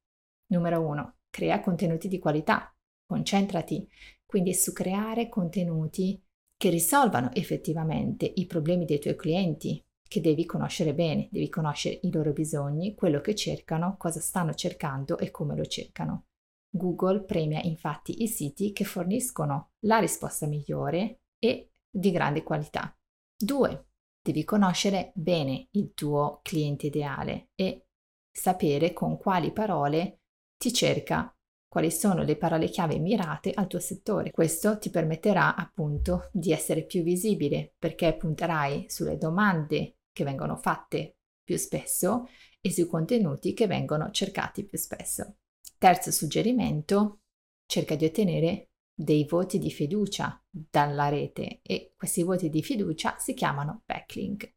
Numero 0.47 0.81
1. 0.85 1.19
Crea 1.29 1.61
contenuti 1.61 2.09
di 2.09 2.19
qualità. 2.19 2.75
Concentrati 3.05 3.87
quindi 4.25 4.53
su 4.53 4.73
creare 4.73 5.29
contenuti 5.29 6.21
che 6.57 6.69
risolvano 6.69 7.29
effettivamente 7.33 8.29
i 8.35 8.45
problemi 8.45 8.83
dei 8.83 8.99
tuoi 8.99 9.15
clienti, 9.15 9.81
che 10.07 10.21
devi 10.21 10.45
conoscere 10.45 10.93
bene, 10.93 11.27
devi 11.31 11.49
conoscere 11.49 11.99
i 12.03 12.11
loro 12.11 12.33
bisogni, 12.33 12.95
quello 12.95 13.21
che 13.21 13.35
cercano, 13.35 13.95
cosa 13.97 14.19
stanno 14.19 14.53
cercando 14.53 15.17
e 15.17 15.31
come 15.31 15.55
lo 15.55 15.65
cercano. 15.65 16.25
Google 16.69 17.23
premia 17.23 17.61
infatti 17.61 18.23
i 18.23 18.27
siti 18.27 18.71
che 18.71 18.83
forniscono 18.83 19.71
la 19.85 19.99
risposta 19.99 20.47
migliore 20.47 21.21
e 21.39 21.71
di 21.89 22.11
grande 22.11 22.43
qualità. 22.43 22.95
2. 23.37 23.85
Devi 24.21 24.43
conoscere 24.43 25.11
bene 25.15 25.67
il 25.71 25.93
tuo 25.93 26.39
cliente 26.43 26.87
ideale 26.87 27.49
e 27.55 27.87
sapere 28.31 28.93
con 28.93 29.17
quali 29.17 29.51
parole 29.51 30.21
ti 30.57 30.73
cerca, 30.73 31.35
quali 31.67 31.91
sono 31.91 32.23
le 32.23 32.37
parole 32.37 32.69
chiave 32.69 32.97
mirate 32.99 33.51
al 33.53 33.67
tuo 33.67 33.79
settore. 33.79 34.31
Questo 34.31 34.77
ti 34.77 34.89
permetterà 34.89 35.55
appunto 35.55 36.29
di 36.31 36.51
essere 36.51 36.85
più 36.85 37.03
visibile 37.03 37.73
perché 37.77 38.15
punterai 38.15 38.85
sulle 38.89 39.17
domande 39.17 39.97
che 40.11 40.23
vengono 40.23 40.55
fatte 40.55 41.17
più 41.43 41.57
spesso 41.57 42.27
e 42.61 42.71
sui 42.71 42.87
contenuti 42.87 43.53
che 43.53 43.67
vengono 43.67 44.09
cercati 44.11 44.65
più 44.65 44.77
spesso. 44.77 45.37
Terzo 45.77 46.11
suggerimento, 46.11 47.21
cerca 47.65 47.95
di 47.95 48.05
ottenere 48.05 48.69
dei 48.93 49.25
voti 49.25 49.59
di 49.59 49.69
fiducia 49.69 50.43
dalla 50.49 51.07
rete 51.09 51.59
e 51.61 51.93
questi 51.95 52.23
voti 52.23 52.49
di 52.49 52.63
fiducia 52.63 53.15
si 53.19 53.33
chiamano 53.35 53.83
backlink. 53.85 54.55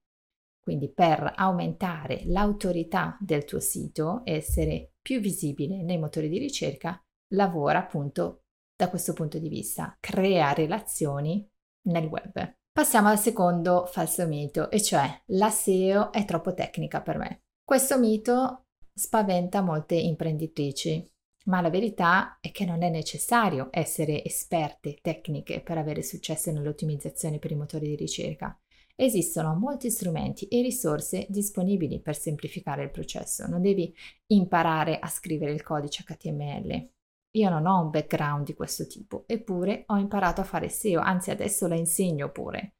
Quindi 0.58 0.90
per 0.90 1.34
aumentare 1.36 2.22
l'autorità 2.24 3.18
del 3.20 3.44
tuo 3.44 3.60
sito 3.60 4.22
essere 4.24 4.89
più 5.00 5.20
visibile 5.20 5.82
nei 5.82 5.98
motori 5.98 6.28
di 6.28 6.38
ricerca, 6.38 7.02
lavora 7.34 7.78
appunto 7.78 8.42
da 8.76 8.88
questo 8.88 9.12
punto 9.12 9.38
di 9.38 9.48
vista, 9.48 9.96
crea 10.00 10.52
relazioni 10.52 11.46
nel 11.88 12.06
web. 12.06 12.54
Passiamo 12.72 13.08
al 13.08 13.18
secondo 13.18 13.86
falso 13.86 14.26
mito, 14.26 14.70
e 14.70 14.80
cioè 14.80 15.22
la 15.26 15.50
SEO 15.50 16.12
è 16.12 16.24
troppo 16.24 16.54
tecnica 16.54 17.02
per 17.02 17.18
me. 17.18 17.42
Questo 17.62 17.98
mito 17.98 18.66
spaventa 18.94 19.60
molte 19.60 19.96
imprenditrici, 19.96 21.06
ma 21.46 21.60
la 21.60 21.70
verità 21.70 22.38
è 22.40 22.50
che 22.50 22.64
non 22.64 22.82
è 22.82 22.88
necessario 22.88 23.68
essere 23.70 24.24
esperte 24.24 24.98
tecniche 25.00 25.60
per 25.60 25.78
avere 25.78 26.02
successo 26.02 26.50
nell'ottimizzazione 26.52 27.38
per 27.38 27.50
i 27.50 27.56
motori 27.56 27.88
di 27.88 27.96
ricerca. 27.96 28.58
Esistono 29.02 29.54
molti 29.54 29.90
strumenti 29.90 30.46
e 30.48 30.60
risorse 30.60 31.24
disponibili 31.30 32.02
per 32.02 32.14
semplificare 32.14 32.82
il 32.82 32.90
processo. 32.90 33.46
Non 33.46 33.62
devi 33.62 33.94
imparare 34.26 34.98
a 34.98 35.08
scrivere 35.08 35.52
il 35.52 35.62
codice 35.62 36.04
HTML. 36.06 36.90
Io 37.30 37.48
non 37.48 37.64
ho 37.64 37.80
un 37.80 37.88
background 37.88 38.44
di 38.44 38.52
questo 38.52 38.86
tipo, 38.86 39.24
eppure 39.26 39.84
ho 39.86 39.96
imparato 39.96 40.42
a 40.42 40.44
fare 40.44 40.68
SEO, 40.68 41.00
anzi 41.00 41.30
adesso 41.30 41.66
la 41.66 41.76
insegno 41.76 42.30
pure. 42.30 42.74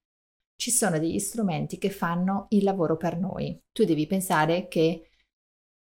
Ci 0.56 0.70
sono 0.70 0.98
degli 0.98 1.18
strumenti 1.18 1.78
che 1.78 1.88
fanno 1.88 2.48
il 2.50 2.64
lavoro 2.64 2.98
per 2.98 3.18
noi. 3.18 3.58
Tu 3.72 3.86
devi 3.86 4.06
pensare 4.06 4.68
che 4.68 5.12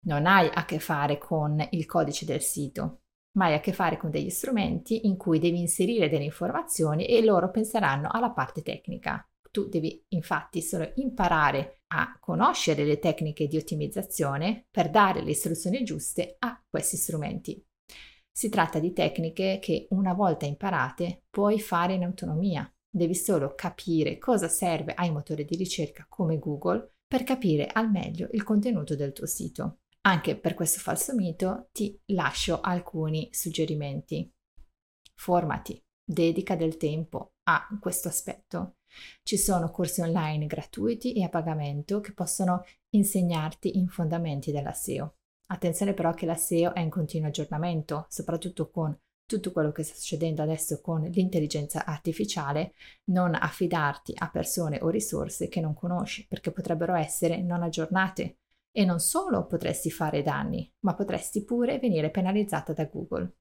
non 0.06 0.24
hai 0.24 0.48
a 0.50 0.64
che 0.64 0.78
fare 0.78 1.18
con 1.18 1.62
il 1.72 1.84
codice 1.84 2.24
del 2.24 2.40
sito, 2.40 3.02
ma 3.32 3.44
hai 3.44 3.54
a 3.56 3.60
che 3.60 3.74
fare 3.74 3.98
con 3.98 4.08
degli 4.08 4.30
strumenti 4.30 5.06
in 5.06 5.18
cui 5.18 5.38
devi 5.38 5.60
inserire 5.60 6.08
delle 6.08 6.24
informazioni 6.24 7.04
e 7.04 7.22
loro 7.22 7.50
penseranno 7.50 8.08
alla 8.10 8.30
parte 8.30 8.62
tecnica. 8.62 9.22
Tu 9.50 9.68
devi 9.68 10.04
infatti 10.08 10.62
solo 10.62 10.92
imparare 10.96 11.82
a 11.88 12.16
conoscere 12.20 12.84
le 12.84 12.98
tecniche 12.98 13.48
di 13.48 13.56
ottimizzazione 13.56 14.66
per 14.70 14.90
dare 14.90 15.22
le 15.22 15.30
istruzioni 15.30 15.82
giuste 15.82 16.36
a 16.38 16.62
questi 16.68 16.96
strumenti. 16.96 17.64
Si 18.30 18.48
tratta 18.48 18.78
di 18.78 18.92
tecniche 18.92 19.58
che 19.60 19.88
una 19.90 20.14
volta 20.14 20.46
imparate 20.46 21.24
puoi 21.28 21.60
fare 21.60 21.94
in 21.94 22.04
autonomia. 22.04 22.72
Devi 22.88 23.14
solo 23.14 23.54
capire 23.54 24.18
cosa 24.18 24.48
serve 24.48 24.94
ai 24.94 25.10
motori 25.10 25.44
di 25.44 25.56
ricerca 25.56 26.06
come 26.08 26.38
Google 26.38 26.94
per 27.06 27.24
capire 27.24 27.66
al 27.66 27.90
meglio 27.90 28.28
il 28.32 28.44
contenuto 28.44 28.94
del 28.94 29.12
tuo 29.12 29.26
sito. 29.26 29.80
Anche 30.02 30.38
per 30.38 30.54
questo 30.54 30.78
falso 30.80 31.14
mito 31.14 31.68
ti 31.72 32.00
lascio 32.12 32.60
alcuni 32.60 33.28
suggerimenti. 33.32 34.32
Formati, 35.14 35.78
dedica 36.02 36.56
del 36.56 36.76
tempo 36.76 37.34
a 37.44 37.66
questo 37.80 38.08
aspetto. 38.08 38.76
Ci 39.22 39.36
sono 39.36 39.70
corsi 39.70 40.00
online 40.00 40.46
gratuiti 40.46 41.14
e 41.14 41.22
a 41.22 41.28
pagamento 41.28 42.00
che 42.00 42.12
possono 42.12 42.64
insegnarti 42.90 43.78
i 43.78 43.86
fondamenti 43.86 44.52
della 44.52 44.72
SEO. 44.72 45.16
Attenzione 45.46 45.94
però 45.94 46.12
che 46.14 46.26
la 46.26 46.36
SEO 46.36 46.74
è 46.74 46.80
in 46.80 46.90
continuo 46.90 47.28
aggiornamento, 47.28 48.06
soprattutto 48.08 48.70
con 48.70 48.96
tutto 49.26 49.52
quello 49.52 49.70
che 49.70 49.84
sta 49.84 49.94
succedendo 49.94 50.42
adesso 50.42 50.80
con 50.80 51.02
l'intelligenza 51.02 51.84
artificiale, 51.84 52.74
non 53.10 53.34
affidarti 53.34 54.12
a 54.16 54.28
persone 54.28 54.80
o 54.82 54.88
risorse 54.88 55.48
che 55.48 55.60
non 55.60 55.74
conosci, 55.74 56.26
perché 56.26 56.50
potrebbero 56.50 56.94
essere 56.94 57.40
non 57.40 57.62
aggiornate 57.62 58.38
e 58.72 58.84
non 58.84 58.98
solo 58.98 59.46
potresti 59.46 59.90
fare 59.90 60.22
danni, 60.22 60.72
ma 60.80 60.94
potresti 60.94 61.44
pure 61.44 61.78
venire 61.78 62.10
penalizzata 62.10 62.72
da 62.72 62.86
Google. 62.86 63.39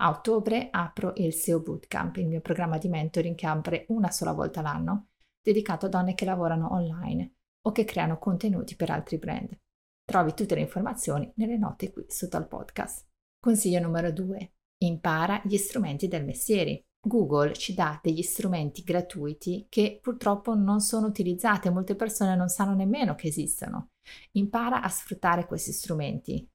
A 0.00 0.10
ottobre 0.10 0.68
apro 0.70 1.12
il 1.16 1.32
SEO 1.32 1.60
Bootcamp, 1.60 2.16
il 2.16 2.26
mio 2.26 2.40
programma 2.40 2.78
di 2.78 2.88
mentoring 2.88 3.36
che 3.36 3.46
apre 3.46 3.86
una 3.88 4.10
sola 4.10 4.32
volta 4.32 4.60
l'anno, 4.60 5.10
dedicato 5.40 5.86
a 5.86 5.88
donne 5.88 6.14
che 6.14 6.24
lavorano 6.24 6.72
online 6.72 7.34
o 7.66 7.72
che 7.72 7.84
creano 7.84 8.18
contenuti 8.18 8.76
per 8.76 8.90
altri 8.90 9.18
brand. 9.18 9.56
Trovi 10.04 10.34
tutte 10.34 10.54
le 10.54 10.62
informazioni 10.62 11.32
nelle 11.36 11.56
note 11.56 11.92
qui 11.92 12.04
sotto 12.08 12.36
al 12.36 12.48
podcast. 12.48 13.06
Consiglio 13.38 13.80
numero 13.80 14.10
2. 14.10 14.52
Impara 14.84 15.40
gli 15.44 15.56
strumenti 15.56 16.08
del 16.08 16.24
mestiere. 16.24 16.86
Google 17.06 17.52
ci 17.52 17.74
dà 17.74 18.00
degli 18.02 18.22
strumenti 18.22 18.82
gratuiti 18.82 19.66
che 19.68 19.98
purtroppo 20.02 20.54
non 20.54 20.80
sono 20.80 21.06
utilizzati 21.06 21.68
e 21.68 21.70
molte 21.70 21.94
persone 21.94 22.34
non 22.34 22.48
sanno 22.48 22.74
nemmeno 22.74 23.14
che 23.14 23.28
esistono. 23.28 23.90
Impara 24.32 24.82
a 24.82 24.88
sfruttare 24.88 25.46
questi 25.46 25.72
strumenti. 25.72 26.46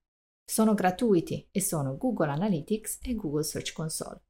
Sono 0.49 0.73
gratuiti 0.73 1.47
e 1.51 1.61
sono 1.61 1.95
Google 1.95 2.31
Analytics 2.31 3.01
e 3.03 3.13
Google 3.13 3.43
Search 3.43 3.71
Console. 3.71 4.23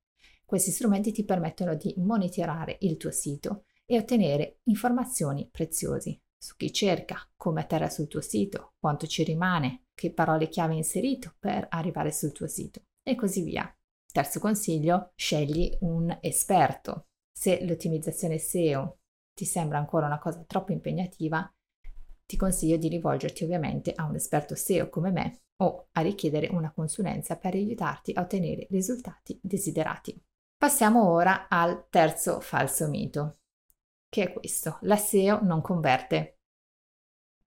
Questi 0.44 0.70
strumenti 0.70 1.14
ti 1.14 1.24
permettono 1.24 1.76
di 1.76 1.94
monitorare 1.96 2.76
il 2.82 2.98
tuo 2.98 3.10
sito 3.10 3.64
e 3.86 3.98
ottenere 3.98 4.60
informazioni 4.64 5.48
preziose 5.50 6.24
su 6.38 6.58
chi 6.58 6.74
cerca, 6.74 7.26
come 7.38 7.62
atterra 7.62 7.90
sul 7.90 8.10
tuo 8.10 8.20
sito, 8.20 8.74
quanto 8.80 9.08
ci 9.08 9.24
rimane, 9.24 9.86
che 9.94 10.12
parole 10.12 10.50
chiave 10.50 10.74
hai 10.74 10.80
inserito 10.80 11.36
per 11.40 11.68
arrivare 11.70 12.12
sul 12.12 12.34
tuo 12.34 12.48
sito 12.48 12.82
e 13.02 13.16
così 13.16 13.42
via. 13.42 13.74
Terzo 14.12 14.42
consiglio, 14.42 15.14
scegli 15.16 15.78
un 15.84 16.18
esperto. 16.20 17.08
Se 17.32 17.66
l'ottimizzazione 17.66 18.40
SEO 18.40 18.98
ti 19.34 19.46
sembra 19.46 19.78
ancora 19.78 20.08
una 20.08 20.20
cosa 20.20 20.44
troppo 20.46 20.74
impegnativa, 20.74 21.50
ti 22.30 22.38
consiglio 22.38 22.78
di 22.78 22.90
rivolgerti 22.90 23.44
ovviamente 23.44 23.92
a 23.96 24.06
un 24.06 24.14
esperto 24.14 24.54
SEO 24.54 24.88
come 24.90 25.10
me 25.10 25.46
o 25.64 25.88
a 25.94 26.02
richiedere 26.02 26.48
una 26.52 26.72
consulenza 26.72 27.38
per 27.38 27.56
aiutarti 27.56 28.12
a 28.14 28.22
ottenere 28.22 28.68
risultati 28.70 29.40
desiderati. 29.42 30.16
Passiamo 30.56 31.10
ora 31.10 31.48
al 31.48 31.88
terzo 31.90 32.40
falso 32.40 32.88
mito 32.88 33.40
che 34.08 34.26
è 34.26 34.34
questo, 34.34 34.78
la 34.82 34.96
SEO 34.96 35.42
non 35.42 35.62
converte. 35.62 36.42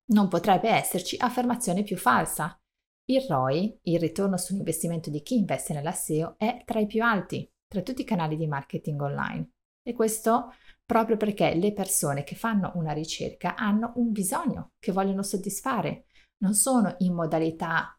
Non 0.07 0.27
potrebbe 0.27 0.71
esserci 0.71 1.17
affermazione 1.17 1.85
più 1.85 1.97
falsa. 1.97 2.61
Il 3.05 3.23
ROI, 3.23 3.79
il 3.83 4.01
ritorno 4.01 4.37
sull'investimento 4.37 5.11
di 5.11 5.23
chi 5.23 5.37
investe 5.37 5.75
nella 5.75 5.93
SEO, 5.93 6.35
è 6.39 6.63
tra 6.65 6.81
i 6.81 6.87
più 6.87 7.05
alti 7.05 7.49
tra 7.69 7.83
tutti 7.83 8.03
i 8.03 8.05
canali 8.05 8.37
di 8.37 8.49
marketing 8.49 9.01
online. 9.01 9.51
E 9.81 9.93
questo 9.93 10.53
proprio 10.93 11.17
perché 11.17 11.55
le 11.55 11.73
persone 11.73 12.23
che 12.23 12.35
fanno 12.35 12.73
una 12.75 12.93
ricerca 12.93 13.57
hanno 13.57 13.93
un 13.95 14.13
bisogno 14.13 14.73
che 14.79 14.93
vogliono 14.93 15.23
soddisfare, 15.23 16.05
non 16.43 16.53
sono 16.53 16.97
in 16.99 17.15
modalità 17.15 17.99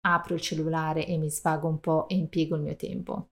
apro 0.00 0.34
il 0.34 0.40
cellulare 0.40 1.06
e 1.06 1.18
mi 1.18 1.30
svago 1.30 1.68
un 1.68 1.78
po' 1.78 2.08
e 2.08 2.16
impiego 2.16 2.56
il 2.56 2.62
mio 2.62 2.74
tempo. 2.74 3.30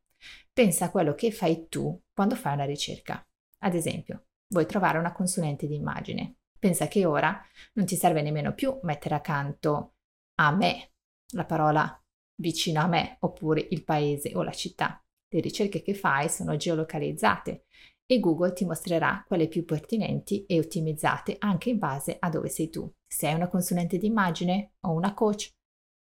Pensa 0.52 0.84
a 0.84 0.90
quello 0.92 1.16
che 1.16 1.32
fai 1.32 1.66
tu 1.68 2.00
quando 2.14 2.36
fai 2.36 2.54
una 2.54 2.64
ricerca. 2.64 3.20
Ad 3.62 3.74
esempio, 3.74 4.26
vuoi 4.46 4.64
trovare 4.66 4.98
una 4.98 5.10
consulente 5.10 5.66
di 5.66 5.74
immagine. 5.74 6.36
Pensa 6.56 6.86
che 6.86 7.04
ora 7.04 7.36
non 7.72 7.86
ti 7.86 7.96
serve 7.96 8.22
nemmeno 8.22 8.54
più 8.54 8.78
mettere 8.84 9.16
accanto 9.16 9.94
a 10.36 10.54
me 10.54 10.92
la 11.32 11.46
parola 11.46 12.00
vicino 12.36 12.80
a 12.80 12.86
me 12.86 13.16
oppure 13.18 13.66
il 13.70 13.82
paese 13.82 14.36
o 14.36 14.44
la 14.44 14.52
città. 14.52 15.04
Le 15.32 15.40
ricerche 15.40 15.82
che 15.82 15.94
fai 15.94 16.28
sono 16.28 16.56
geolocalizzate 16.56 17.64
e 18.10 18.18
Google 18.18 18.52
ti 18.52 18.64
mostrerà 18.64 19.24
quelle 19.24 19.46
più 19.46 19.64
pertinenti 19.64 20.44
e 20.46 20.58
ottimizzate 20.58 21.36
anche 21.38 21.70
in 21.70 21.78
base 21.78 22.16
a 22.18 22.28
dove 22.28 22.48
sei 22.48 22.68
tu. 22.68 22.92
Sei 23.06 23.34
una 23.34 23.46
consulente 23.46 23.98
di 23.98 24.08
immagine 24.08 24.72
o 24.80 24.90
una 24.90 25.14
coach, 25.14 25.52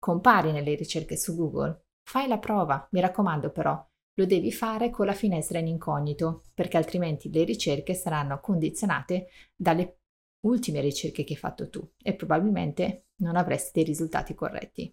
compari 0.01 0.51
nelle 0.51 0.75
ricerche 0.75 1.17
su 1.17 1.37
Google. 1.37 1.85
Fai 2.03 2.27
la 2.27 2.41
prova, 2.41 2.89
mi 2.91 3.01
raccomando 3.01 3.53
però, 3.53 3.81
lo 4.15 4.27
devi 4.27 4.51
fare 4.51 4.91
con 4.91 5.07
la 5.07 5.13
finestra 5.13 5.61
in 5.61 5.69
incognito, 5.69 6.43
perché 6.55 6.77
altrimenti 6.77 7.31
le 7.31 7.45
ricerche 7.45 7.95
saranno 7.95 8.41
condizionate 8.41 9.29
dalle 9.55 9.99
ultime 10.45 10.81
ricerche 10.81 11.23
che 11.23 11.35
hai 11.35 11.39
fatto 11.39 11.69
tu 11.69 11.89
e 12.03 12.17
probabilmente 12.17 13.11
non 13.21 13.37
avresti 13.37 13.71
dei 13.75 13.85
risultati 13.85 14.35
corretti. 14.35 14.93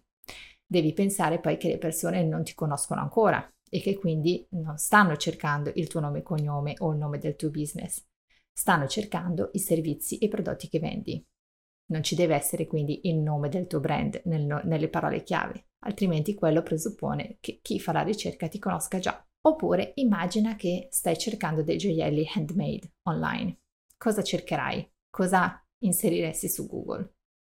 Devi 0.64 0.92
pensare 0.92 1.40
poi 1.40 1.56
che 1.56 1.66
le 1.66 1.78
persone 1.78 2.22
non 2.22 2.44
ti 2.44 2.54
conoscono 2.54 3.00
ancora 3.00 3.52
e 3.70 3.80
che 3.80 3.96
quindi 3.96 4.46
non 4.50 4.76
stanno 4.76 5.16
cercando 5.16 5.70
il 5.76 5.86
tuo 5.86 6.00
nome 6.00 6.18
e 6.18 6.22
cognome 6.22 6.74
o 6.78 6.92
il 6.92 6.98
nome 6.98 7.18
del 7.18 7.36
tuo 7.36 7.50
business, 7.50 8.04
stanno 8.52 8.86
cercando 8.88 9.50
i 9.52 9.58
servizi 9.58 10.18
e 10.18 10.26
i 10.26 10.28
prodotti 10.28 10.68
che 10.68 10.80
vendi. 10.80 11.24
Non 11.90 12.02
ci 12.02 12.14
deve 12.14 12.34
essere 12.34 12.66
quindi 12.66 13.08
il 13.08 13.16
nome 13.16 13.48
del 13.48 13.66
tuo 13.66 13.80
brand 13.80 14.20
nel, 14.24 14.60
nelle 14.64 14.88
parole 14.88 15.22
chiave, 15.22 15.68
altrimenti 15.84 16.34
quello 16.34 16.62
presuppone 16.62 17.38
che 17.40 17.60
chi 17.62 17.80
fa 17.80 17.92
la 17.92 18.02
ricerca 18.02 18.48
ti 18.48 18.58
conosca 18.58 18.98
già. 18.98 19.24
Oppure 19.42 19.92
immagina 19.94 20.54
che 20.54 20.88
stai 20.90 21.16
cercando 21.16 21.62
dei 21.62 21.78
gioielli 21.78 22.28
handmade 22.34 22.92
online. 23.04 23.60
Cosa 23.96 24.22
cercherai? 24.22 24.86
Cosa 25.08 25.64
inseriresti 25.78 26.48
su 26.48 26.66
Google? 26.66 27.14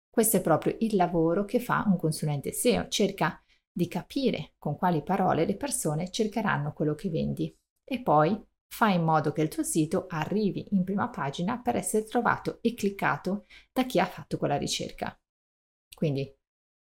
Questo 0.09 0.37
è 0.37 0.41
proprio 0.41 0.75
il 0.79 0.95
lavoro 0.95 1.43
che 1.43 1.59
fa 1.59 1.83
un 1.87 1.97
consulente 1.97 2.53
SEO, 2.53 2.87
cerca 2.87 3.42
di 3.73 3.87
capire 3.87 4.53
con 4.59 4.77
quali 4.77 5.01
parole 5.01 5.45
le 5.45 5.57
persone 5.57 6.11
cercheranno 6.11 6.73
quello 6.73 6.93
che 6.93 7.09
vendi 7.09 7.53
e 7.83 8.01
poi 8.01 8.39
fai 8.67 8.95
in 8.95 9.03
modo 9.03 9.31
che 9.31 9.41
il 9.41 9.49
tuo 9.49 9.63
sito 9.63 10.05
arrivi 10.07 10.67
in 10.71 10.83
prima 10.83 11.09
pagina 11.09 11.59
per 11.59 11.75
essere 11.75 12.05
trovato 12.05 12.59
e 12.61 12.73
cliccato 12.73 13.45
da 13.71 13.85
chi 13.85 13.99
ha 13.99 14.05
fatto 14.05 14.37
quella 14.37 14.57
ricerca. 14.57 15.15
Quindi, 15.93 16.31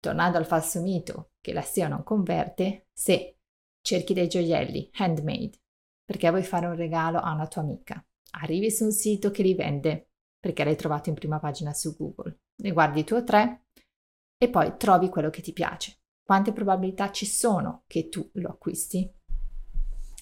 tornando 0.00 0.38
al 0.38 0.46
falso 0.46 0.80
mito 0.80 1.32
che 1.40 1.52
la 1.52 1.62
SEO 1.62 1.88
non 1.88 2.02
converte, 2.02 2.88
se 2.92 3.38
cerchi 3.82 4.14
dei 4.14 4.28
gioielli 4.28 4.90
handmade 4.94 5.60
perché 6.04 6.30
vuoi 6.30 6.42
fare 6.42 6.66
un 6.66 6.76
regalo 6.76 7.18
a 7.18 7.32
una 7.32 7.46
tua 7.46 7.62
amica, 7.62 8.04
arrivi 8.32 8.70
su 8.70 8.84
un 8.84 8.92
sito 8.92 9.30
che 9.30 9.42
li 9.42 9.54
vende 9.54 10.12
perché 10.38 10.64
l'hai 10.64 10.76
trovato 10.76 11.08
in 11.08 11.14
prima 11.14 11.38
pagina 11.38 11.72
su 11.72 11.94
Google, 11.96 12.40
ne 12.62 12.72
guardi 12.72 13.04
due 13.04 13.18
o 13.18 13.24
tre 13.24 13.66
e 14.36 14.48
poi 14.48 14.76
trovi 14.76 15.08
quello 15.08 15.30
che 15.30 15.40
ti 15.40 15.52
piace. 15.52 16.01
Quante 16.24 16.52
probabilità 16.52 17.10
ci 17.10 17.26
sono 17.26 17.82
che 17.86 18.08
tu 18.08 18.30
lo 18.34 18.50
acquisti? 18.50 19.10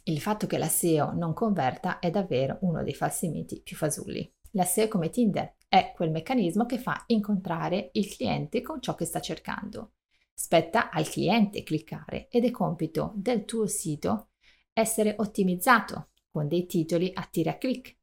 Il 0.05 0.21
fatto 0.21 0.47
che 0.47 0.57
la 0.57 0.67
SEO 0.67 1.13
non 1.13 1.35
converta 1.35 1.99
è 1.99 2.11
davvero 2.11 2.57
uno 2.63 2.83
dei 2.83 2.95
falsi 2.95 3.29
miti 3.29 3.61
più 3.61 3.77
fasulli. 3.77 4.33
La 4.53 4.65
SEO 4.65 4.89
come 4.89 5.11
Tinder 5.11 5.57
è 5.69 5.93
quel 5.95 6.11
meccanismo 6.11 6.65
che 6.65 6.79
fa 6.79 7.05
incontrare 7.09 7.91
il 7.93 8.09
cliente 8.09 8.63
con 8.63 8.81
ciò 8.81 8.95
che 8.95 9.05
sta 9.05 9.21
cercando. 9.21 9.93
Spetta 10.33 10.91
al 10.91 11.07
cliente 11.07 11.63
cliccare 11.63 12.29
ed 12.31 12.47
è 12.47 12.51
compito 12.51 13.13
del 13.15 13.45
tuo 13.45 13.67
sito 13.67 14.31
essere 14.73 15.15
ottimizzato 15.19 16.09
con 16.31 16.49
dei 16.49 16.65
titoli 16.65 17.11
a 17.13 17.29
tira 17.31 17.59
click, 17.59 17.99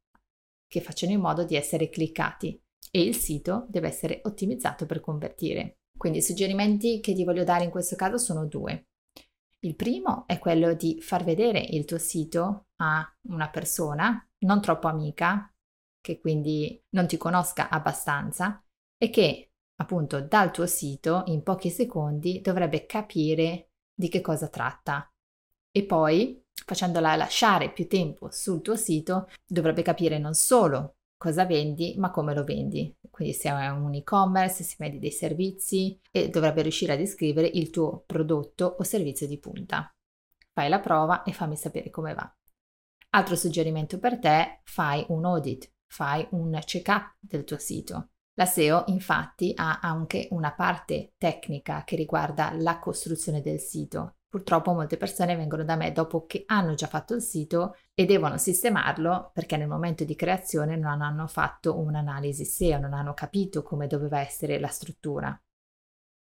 che 0.68 0.80
facciano 0.80 1.12
in 1.12 1.20
modo 1.20 1.44
di 1.44 1.56
essere 1.56 1.88
cliccati 1.88 2.62
e 2.92 3.02
il 3.02 3.16
sito 3.16 3.66
deve 3.68 3.88
essere 3.88 4.20
ottimizzato 4.22 4.86
per 4.86 5.00
convertire. 5.00 5.77
Quindi 5.98 6.18
i 6.18 6.22
suggerimenti 6.22 7.00
che 7.00 7.12
ti 7.12 7.24
voglio 7.24 7.44
dare 7.44 7.64
in 7.64 7.70
questo 7.70 7.96
caso 7.96 8.16
sono 8.16 8.46
due. 8.46 8.86
Il 9.60 9.74
primo 9.74 10.24
è 10.26 10.38
quello 10.38 10.72
di 10.72 11.00
far 11.02 11.24
vedere 11.24 11.58
il 11.58 11.84
tuo 11.84 11.98
sito 11.98 12.68
a 12.76 13.04
una 13.28 13.50
persona 13.50 14.22
non 14.40 14.62
troppo 14.62 14.86
amica, 14.86 15.52
che 16.00 16.20
quindi 16.20 16.80
non 16.90 17.08
ti 17.08 17.16
conosca 17.16 17.68
abbastanza 17.68 18.64
e 18.96 19.10
che 19.10 19.50
appunto 19.80 20.20
dal 20.20 20.52
tuo 20.52 20.66
sito 20.66 21.24
in 21.26 21.42
pochi 21.42 21.70
secondi 21.70 22.40
dovrebbe 22.40 22.86
capire 22.86 23.70
di 23.92 24.08
che 24.08 24.20
cosa 24.20 24.48
tratta. 24.48 25.12
E 25.70 25.84
poi, 25.84 26.40
facendola 26.64 27.16
lasciare 27.16 27.72
più 27.72 27.88
tempo 27.88 28.30
sul 28.30 28.62
tuo 28.62 28.76
sito, 28.76 29.28
dovrebbe 29.44 29.82
capire 29.82 30.18
non 30.18 30.34
solo 30.34 30.97
cosa 31.18 31.44
vendi, 31.44 31.94
ma 31.98 32.10
come 32.10 32.34
lo 32.34 32.44
vendi. 32.44 32.96
Quindi 33.10 33.34
se 33.34 33.50
è 33.50 33.68
un 33.68 33.92
e-commerce, 33.92 34.62
se 34.62 34.76
vendi 34.78 34.98
dei 34.98 35.10
servizi 35.10 36.00
e 36.10 36.30
dovrebbe 36.30 36.62
riuscire 36.62 36.92
a 36.92 36.96
descrivere 36.96 37.48
il 37.48 37.68
tuo 37.70 38.04
prodotto 38.06 38.76
o 38.78 38.82
servizio 38.84 39.26
di 39.26 39.38
punta. 39.38 39.92
Fai 40.52 40.68
la 40.68 40.80
prova 40.80 41.24
e 41.24 41.32
fammi 41.32 41.56
sapere 41.56 41.90
come 41.90 42.14
va. 42.14 42.32
Altro 43.10 43.36
suggerimento 43.36 43.98
per 43.98 44.18
te, 44.18 44.60
fai 44.64 45.04
un 45.08 45.24
audit, 45.24 45.70
fai 45.86 46.26
un 46.30 46.58
check-up 46.64 47.16
del 47.20 47.44
tuo 47.44 47.58
sito. 47.58 48.10
La 48.34 48.46
SEO 48.46 48.84
infatti 48.86 49.52
ha 49.56 49.80
anche 49.82 50.28
una 50.30 50.54
parte 50.54 51.14
tecnica 51.18 51.82
che 51.84 51.96
riguarda 51.96 52.52
la 52.52 52.78
costruzione 52.78 53.40
del 53.40 53.58
sito 53.58 54.17
Purtroppo 54.30 54.74
molte 54.74 54.98
persone 54.98 55.36
vengono 55.36 55.64
da 55.64 55.74
me 55.74 55.90
dopo 55.90 56.26
che 56.26 56.42
hanno 56.46 56.74
già 56.74 56.86
fatto 56.86 57.14
il 57.14 57.22
sito 57.22 57.76
e 57.94 58.04
devono 58.04 58.36
sistemarlo 58.36 59.30
perché 59.32 59.56
nel 59.56 59.68
momento 59.68 60.04
di 60.04 60.14
creazione 60.14 60.76
non 60.76 61.00
hanno 61.00 61.26
fatto 61.26 61.78
un'analisi 61.78 62.44
SEO, 62.44 62.78
non 62.78 62.92
hanno 62.92 63.14
capito 63.14 63.62
come 63.62 63.86
doveva 63.86 64.20
essere 64.20 64.60
la 64.60 64.68
struttura. 64.68 65.40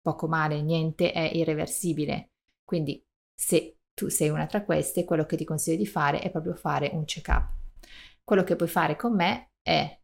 Poco 0.02 0.28
male, 0.28 0.62
niente 0.62 1.12
è 1.12 1.32
irreversibile. 1.34 2.34
Quindi 2.64 3.04
se 3.34 3.80
tu 3.96 4.08
sei 4.10 4.30
una 4.30 4.46
tra 4.46 4.64
queste, 4.64 5.04
quello 5.04 5.26
che 5.26 5.36
ti 5.36 5.44
consiglio 5.44 5.78
di 5.78 5.88
fare 5.88 6.20
è 6.20 6.30
proprio 6.30 6.54
fare 6.54 6.92
un 6.94 7.06
check-up. 7.06 7.54
Quello 8.24 8.44
che 8.44 8.56
puoi 8.56 8.70
fare 8.70 8.96
con 8.96 9.16
me 9.16 9.54
è 9.64 10.00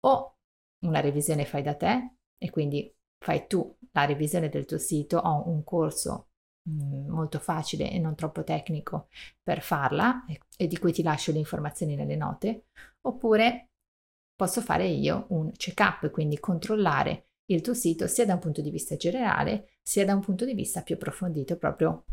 o 0.00 0.38
una 0.84 0.98
revisione 1.00 1.44
fai 1.44 1.62
da 1.62 1.76
te 1.76 2.16
e 2.36 2.50
quindi 2.50 2.92
fai 3.18 3.46
tu 3.46 3.76
la 3.92 4.04
revisione 4.06 4.48
del 4.48 4.64
tuo 4.64 4.78
sito, 4.78 5.18
ho 5.18 5.48
un 5.48 5.62
corso 5.62 6.27
molto 6.68 7.38
facile 7.38 7.90
e 7.90 7.98
non 7.98 8.14
troppo 8.14 8.44
tecnico 8.44 9.08
per 9.42 9.62
farla 9.62 10.24
e 10.56 10.66
di 10.66 10.78
cui 10.78 10.92
ti 10.92 11.02
lascio 11.02 11.32
le 11.32 11.38
informazioni 11.38 11.94
nelle 11.94 12.16
note, 12.16 12.66
oppure 13.02 13.70
posso 14.34 14.60
fare 14.60 14.86
io 14.86 15.26
un 15.30 15.50
check-up, 15.52 16.10
quindi 16.10 16.38
controllare 16.38 17.28
il 17.46 17.60
tuo 17.60 17.74
sito 17.74 18.06
sia 18.06 18.26
da 18.26 18.34
un 18.34 18.40
punto 18.40 18.60
di 18.60 18.70
vista 18.70 18.96
generale 18.96 19.78
sia 19.82 20.04
da 20.04 20.14
un 20.14 20.20
punto 20.20 20.44
di 20.44 20.54
vista 20.54 20.82
più 20.82 20.96
approfondito, 20.96 21.56
proprio 21.56 22.04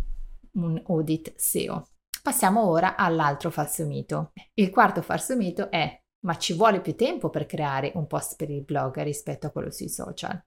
un 0.53 0.81
audit 0.87 1.33
SEO. 1.35 1.87
Passiamo 2.23 2.67
ora 2.67 2.95
all'altro 2.95 3.51
falso 3.51 3.85
mito. 3.85 4.31
Il 4.53 4.69
quarto 4.69 5.01
falso 5.01 5.35
mito 5.35 5.69
è 5.69 6.01
ma 6.25 6.37
ci 6.37 6.53
vuole 6.53 6.81
più 6.81 6.95
tempo 6.95 7.29
per 7.29 7.45
creare 7.45 7.91
un 7.95 8.07
post 8.07 8.35
per 8.35 8.49
il 8.49 8.63
blog 8.63 8.99
rispetto 9.03 9.45
a 9.45 9.51
quello 9.51 9.69
sui 9.69 9.89
social? 9.89 10.43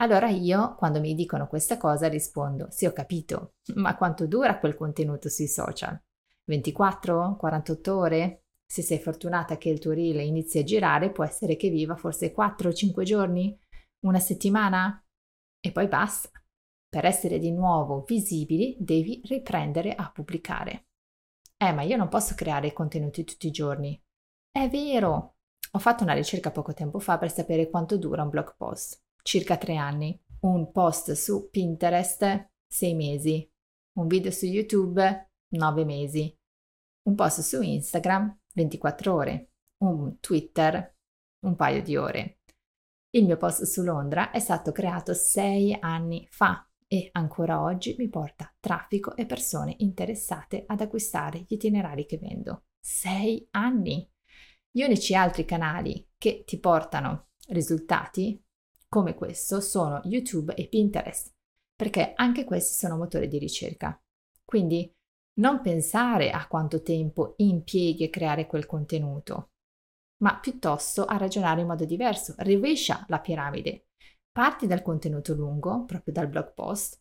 Allora 0.00 0.30
io, 0.30 0.76
quando 0.76 0.98
mi 0.98 1.14
dicono 1.14 1.46
questa 1.46 1.76
cosa, 1.76 2.08
rispondo, 2.08 2.68
sì 2.70 2.86
ho 2.86 2.92
capito, 2.92 3.56
ma 3.76 3.96
quanto 3.96 4.26
dura 4.26 4.58
quel 4.58 4.74
contenuto 4.74 5.28
sui 5.28 5.46
social? 5.46 5.98
24? 6.44 7.36
48 7.36 7.96
ore? 7.96 8.44
Se 8.66 8.82
sei 8.82 8.98
fortunata 8.98 9.58
che 9.58 9.68
il 9.68 9.78
tuo 9.78 9.92
reel 9.92 10.20
inizi 10.20 10.58
a 10.58 10.64
girare, 10.64 11.10
può 11.10 11.24
essere 11.24 11.56
che 11.56 11.68
viva 11.68 11.96
forse 11.96 12.32
4-5 12.32 13.02
giorni? 13.02 13.58
Una 14.06 14.20
settimana? 14.20 15.04
E 15.60 15.70
poi 15.70 15.86
basta. 15.86 16.30
Per 16.88 17.04
essere 17.04 17.38
di 17.38 17.52
nuovo 17.52 18.02
visibili 18.06 18.76
devi 18.78 19.20
riprendere 19.24 19.94
a 19.94 20.10
pubblicare. 20.10 20.86
Eh, 21.58 21.72
ma 21.72 21.82
io 21.82 21.96
non 21.96 22.08
posso 22.08 22.34
creare 22.34 22.72
contenuti 22.72 23.24
tutti 23.24 23.48
i 23.48 23.52
giorni. 23.52 24.00
È 24.50 24.66
vero! 24.70 25.34
Ho 25.72 25.78
fatto 25.78 26.04
una 26.04 26.14
ricerca 26.14 26.50
poco 26.50 26.72
tempo 26.72 26.98
fa 27.00 27.18
per 27.18 27.30
sapere 27.30 27.68
quanto 27.68 27.98
dura 27.98 28.22
un 28.22 28.30
blog 28.30 28.54
post 28.56 29.00
circa 29.22 29.56
tre 29.56 29.76
anni, 29.76 30.20
un 30.40 30.70
post 30.70 31.12
su 31.12 31.48
Pinterest 31.50 32.50
sei 32.66 32.94
mesi, 32.94 33.50
un 33.98 34.06
video 34.06 34.30
su 34.30 34.46
YouTube 34.46 35.30
nove 35.56 35.84
mesi, 35.84 36.34
un 37.08 37.14
post 37.14 37.40
su 37.40 37.60
Instagram 37.60 38.40
24 38.54 39.14
ore, 39.14 39.52
un 39.78 40.18
Twitter 40.20 40.98
un 41.40 41.56
paio 41.56 41.82
di 41.82 41.96
ore. 41.96 42.40
Il 43.10 43.24
mio 43.24 43.36
post 43.36 43.64
su 43.64 43.82
Londra 43.82 44.30
è 44.30 44.38
stato 44.38 44.72
creato 44.72 45.14
sei 45.14 45.76
anni 45.78 46.26
fa 46.30 46.64
e 46.86 47.08
ancora 47.12 47.62
oggi 47.62 47.94
mi 47.98 48.08
porta 48.08 48.52
traffico 48.58 49.16
e 49.16 49.26
persone 49.26 49.74
interessate 49.78 50.64
ad 50.66 50.80
acquistare 50.80 51.40
gli 51.40 51.54
itinerari 51.54 52.06
che 52.06 52.18
vendo. 52.18 52.64
Sei 52.78 53.46
anni! 53.52 54.08
Gli 54.70 54.82
unici 54.82 55.14
altri 55.14 55.44
canali 55.44 56.08
che 56.16 56.44
ti 56.44 56.58
portano 56.60 57.30
risultati 57.48 58.40
come 58.90 59.14
questo 59.14 59.60
sono 59.60 60.00
YouTube 60.04 60.52
e 60.54 60.66
Pinterest, 60.66 61.32
perché 61.76 62.12
anche 62.16 62.44
questi 62.44 62.74
sono 62.74 62.96
motori 62.96 63.28
di 63.28 63.38
ricerca. 63.38 63.98
Quindi 64.44 64.92
non 65.38 65.60
pensare 65.62 66.32
a 66.32 66.46
quanto 66.48 66.82
tempo 66.82 67.34
impieghi 67.36 68.04
a 68.04 68.10
creare 68.10 68.46
quel 68.46 68.66
contenuto, 68.66 69.52
ma 70.24 70.38
piuttosto 70.40 71.04
a 71.04 71.16
ragionare 71.16 71.60
in 71.60 71.68
modo 71.68 71.84
diverso. 71.84 72.34
Rovescia 72.38 73.04
la 73.08 73.20
piramide. 73.20 73.86
Parti 74.32 74.66
dal 74.66 74.82
contenuto 74.82 75.34
lungo, 75.34 75.84
proprio 75.84 76.12
dal 76.12 76.28
blog 76.28 76.52
post, 76.52 77.00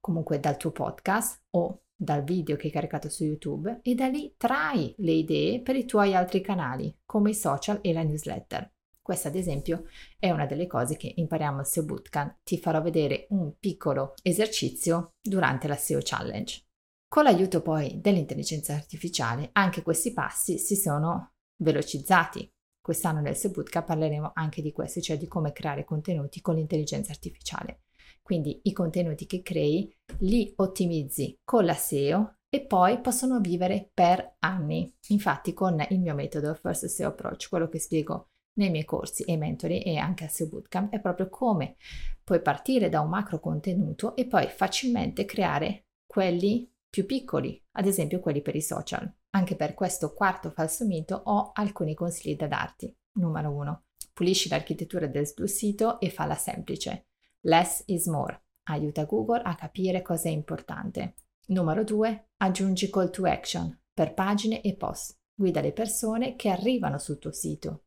comunque 0.00 0.38
dal 0.38 0.56
tuo 0.56 0.70
podcast 0.70 1.42
o 1.50 1.82
dal 1.92 2.22
video 2.22 2.54
che 2.54 2.66
hai 2.66 2.72
caricato 2.72 3.08
su 3.08 3.24
YouTube 3.24 3.80
e 3.82 3.94
da 3.96 4.06
lì 4.06 4.34
trai 4.36 4.94
le 4.98 5.12
idee 5.12 5.60
per 5.60 5.74
i 5.74 5.86
tuoi 5.86 6.14
altri 6.14 6.40
canali, 6.40 6.96
come 7.04 7.30
i 7.30 7.34
social 7.34 7.80
e 7.82 7.92
la 7.92 8.04
newsletter. 8.04 8.75
Questa 9.06 9.28
ad 9.28 9.36
esempio 9.36 9.84
è 10.18 10.32
una 10.32 10.46
delle 10.46 10.66
cose 10.66 10.96
che 10.96 11.12
impariamo 11.14 11.60
al 11.60 11.66
SEO 11.68 11.84
Bootcamp. 11.84 12.38
Ti 12.42 12.58
farò 12.58 12.82
vedere 12.82 13.28
un 13.28 13.56
piccolo 13.56 14.14
esercizio 14.20 15.12
durante 15.22 15.68
la 15.68 15.76
SEO 15.76 16.00
Challenge. 16.02 16.64
Con 17.06 17.22
l'aiuto 17.22 17.62
poi 17.62 18.00
dell'intelligenza 18.00 18.74
artificiale 18.74 19.50
anche 19.52 19.82
questi 19.82 20.12
passi 20.12 20.58
si 20.58 20.74
sono 20.74 21.34
velocizzati. 21.62 22.52
Quest'anno 22.80 23.20
nel 23.20 23.36
SEO 23.36 23.52
Bootcamp 23.52 23.86
parleremo 23.86 24.32
anche 24.34 24.60
di 24.60 24.72
questo, 24.72 25.00
cioè 25.00 25.16
di 25.16 25.28
come 25.28 25.52
creare 25.52 25.84
contenuti 25.84 26.40
con 26.40 26.56
l'intelligenza 26.56 27.12
artificiale. 27.12 27.82
Quindi 28.22 28.58
i 28.64 28.72
contenuti 28.72 29.26
che 29.26 29.40
crei 29.40 29.88
li 30.22 30.52
ottimizzi 30.56 31.38
con 31.44 31.64
la 31.64 31.74
SEO 31.74 32.38
e 32.48 32.66
poi 32.66 33.00
possono 33.00 33.38
vivere 33.38 33.88
per 33.94 34.34
anni. 34.40 34.92
Infatti 35.10 35.52
con 35.52 35.80
il 35.90 36.00
mio 36.00 36.16
metodo 36.16 36.54
First 36.54 36.86
SEO 36.86 37.10
Approach, 37.10 37.48
quello 37.48 37.68
che 37.68 37.78
spiego 37.78 38.30
nei 38.56 38.70
miei 38.70 38.84
corsi 38.84 39.22
e 39.24 39.36
mentori 39.36 39.82
e 39.82 39.96
anche 39.96 40.24
a 40.24 40.28
SEO 40.28 40.48
Bootcamp 40.48 40.92
è 40.92 41.00
proprio 41.00 41.28
come 41.28 41.76
puoi 42.22 42.40
partire 42.40 42.88
da 42.88 43.00
un 43.00 43.08
macro 43.08 43.40
contenuto 43.40 44.16
e 44.16 44.26
poi 44.26 44.48
facilmente 44.48 45.24
creare 45.24 45.86
quelli 46.06 46.70
più 46.88 47.06
piccoli, 47.06 47.62
ad 47.72 47.86
esempio 47.86 48.20
quelli 48.20 48.42
per 48.42 48.56
i 48.56 48.62
social. 48.62 49.10
Anche 49.30 49.54
per 49.54 49.74
questo 49.74 50.12
quarto 50.12 50.50
falso 50.50 50.86
mito 50.86 51.20
ho 51.24 51.50
alcuni 51.52 51.94
consigli 51.94 52.36
da 52.36 52.46
darti. 52.46 52.94
Numero 53.18 53.50
uno, 53.50 53.84
pulisci 54.12 54.48
l'architettura 54.48 55.06
del 55.06 55.32
tuo 55.34 55.46
sito 55.46 56.00
e 56.00 56.10
falla 56.10 56.34
semplice. 56.34 57.08
Less 57.40 57.82
is 57.86 58.06
more. 58.06 58.42
Aiuta 58.68 59.04
Google 59.04 59.42
a 59.42 59.54
capire 59.54 60.00
cosa 60.00 60.28
è 60.28 60.32
importante. 60.32 61.16
Numero 61.48 61.84
due, 61.84 62.30
aggiungi 62.38 62.88
call 62.88 63.10
to 63.10 63.26
action 63.26 63.78
per 63.92 64.14
pagine 64.14 64.62
e 64.62 64.74
post. 64.74 65.18
Guida 65.34 65.60
le 65.60 65.72
persone 65.72 66.34
che 66.34 66.48
arrivano 66.48 66.98
sul 66.98 67.18
tuo 67.18 67.30
sito 67.30 67.85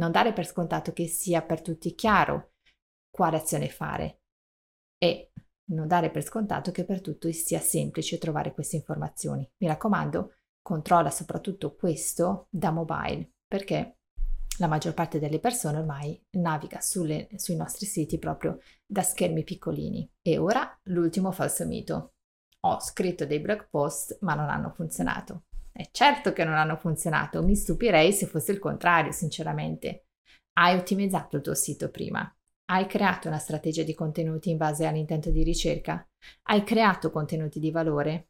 non 0.00 0.10
dare 0.10 0.32
per 0.32 0.46
scontato 0.46 0.94
che 0.94 1.06
sia 1.06 1.42
per 1.42 1.60
tutti 1.60 1.94
chiaro 1.94 2.52
quale 3.10 3.36
azione 3.36 3.68
fare 3.68 4.22
e 4.96 5.32
non 5.72 5.86
dare 5.86 6.10
per 6.10 6.24
scontato 6.24 6.70
che 6.70 6.84
per 6.84 7.02
tutti 7.02 7.30
sia 7.34 7.60
semplice 7.60 8.16
trovare 8.16 8.52
queste 8.54 8.76
informazioni. 8.76 9.48
Mi 9.58 9.66
raccomando, 9.66 10.36
controlla 10.62 11.10
soprattutto 11.10 11.74
questo 11.76 12.46
da 12.48 12.70
mobile 12.70 13.32
perché 13.46 13.98
la 14.58 14.68
maggior 14.68 14.94
parte 14.94 15.18
delle 15.18 15.38
persone 15.38 15.78
ormai 15.78 16.18
naviga 16.30 16.80
sulle, 16.80 17.28
sui 17.36 17.56
nostri 17.56 17.84
siti 17.84 18.18
proprio 18.18 18.58
da 18.86 19.02
schermi 19.02 19.44
piccolini. 19.44 20.10
E 20.22 20.38
ora 20.38 20.78
l'ultimo 20.84 21.30
falso 21.30 21.66
mito. 21.66 22.14
Ho 22.60 22.80
scritto 22.80 23.26
dei 23.26 23.40
blog 23.40 23.68
post 23.68 24.18
ma 24.22 24.34
non 24.34 24.48
hanno 24.48 24.70
funzionato. 24.70 25.44
È 25.80 25.88
certo 25.92 26.34
che 26.34 26.44
non 26.44 26.56
hanno 26.56 26.76
funzionato, 26.76 27.42
mi 27.42 27.56
stupirei 27.56 28.12
se 28.12 28.26
fosse 28.26 28.52
il 28.52 28.58
contrario, 28.58 29.12
sinceramente. 29.12 30.08
Hai 30.58 30.76
ottimizzato 30.76 31.36
il 31.36 31.42
tuo 31.42 31.54
sito 31.54 31.88
prima. 31.90 32.30
Hai 32.66 32.84
creato 32.86 33.28
una 33.28 33.38
strategia 33.38 33.82
di 33.82 33.94
contenuti 33.94 34.50
in 34.50 34.58
base 34.58 34.84
all'intento 34.84 35.30
di 35.30 35.42
ricerca. 35.42 36.06
Hai 36.42 36.64
creato 36.64 37.10
contenuti 37.10 37.58
di 37.58 37.70
valore. 37.70 38.28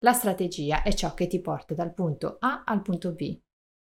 La 0.00 0.12
strategia 0.12 0.82
è 0.82 0.92
ciò 0.92 1.14
che 1.14 1.26
ti 1.26 1.40
porta 1.40 1.72
dal 1.72 1.94
punto 1.94 2.36
A 2.38 2.64
al 2.66 2.82
punto 2.82 3.12
B. 3.12 3.40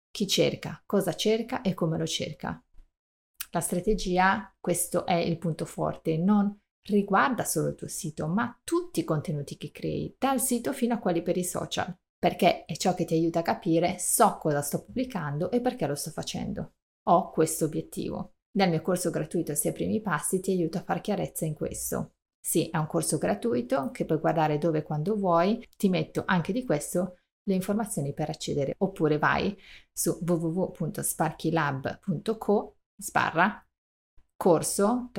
chi 0.09 0.25
cerca, 0.25 0.81
cosa 0.85 1.13
cerca 1.13 1.61
e 1.61 1.73
come 1.73 1.97
lo 1.97 2.05
cerca. 2.05 2.63
La 3.51 3.59
strategia, 3.59 4.55
questo 4.57 5.05
è 5.05 5.15
il 5.15 5.37
punto 5.37 5.65
forte, 5.65 6.17
non 6.17 6.57
riguarda 6.87 7.43
solo 7.43 7.67
il 7.67 7.75
tuo 7.75 7.89
sito, 7.89 8.27
ma 8.27 8.57
tutti 8.63 9.01
i 9.01 9.03
contenuti 9.03 9.57
che 9.57 9.71
crei, 9.71 10.15
dal 10.17 10.39
sito 10.39 10.71
fino 10.71 10.93
a 10.93 10.99
quelli 10.99 11.21
per 11.21 11.35
i 11.35 11.43
social, 11.43 11.93
perché 12.21 12.65
è 12.65 12.75
ciò 12.75 12.93
che 12.93 13.03
ti 13.03 13.15
aiuta 13.15 13.39
a 13.39 13.41
capire 13.41 13.97
so 13.97 14.37
cosa 14.37 14.61
sto 14.61 14.83
pubblicando 14.83 15.49
e 15.49 15.59
perché 15.59 15.87
lo 15.87 15.95
sto 15.95 16.11
facendo. 16.11 16.73
Ho 17.07 17.31
questo 17.31 17.65
obiettivo. 17.65 18.33
Nel 18.57 18.69
mio 18.69 18.83
corso 18.83 19.09
gratuito 19.09 19.55
Sei 19.55 19.71
primi 19.71 20.01
passi 20.01 20.39
ti 20.39 20.51
aiuto 20.51 20.77
a 20.77 20.83
fare 20.83 21.01
chiarezza 21.01 21.45
in 21.45 21.55
questo. 21.55 22.11
Sì, 22.39 22.69
è 22.69 22.77
un 22.77 22.85
corso 22.85 23.17
gratuito 23.17 23.89
che 23.89 24.05
puoi 24.05 24.19
guardare 24.19 24.59
dove 24.59 24.77
e 24.77 24.83
quando 24.83 25.15
vuoi, 25.15 25.67
ti 25.75 25.89
metto 25.89 26.21
anche 26.27 26.53
di 26.53 26.63
questo 26.63 27.15
le 27.43 27.55
informazioni 27.55 28.13
per 28.13 28.29
accedere 28.29 28.75
oppure 28.77 29.17
vai 29.17 29.57
su 29.91 30.19
www.sparkylab.co 30.21 32.75
sbarra 32.97 33.67
corso 34.37 35.09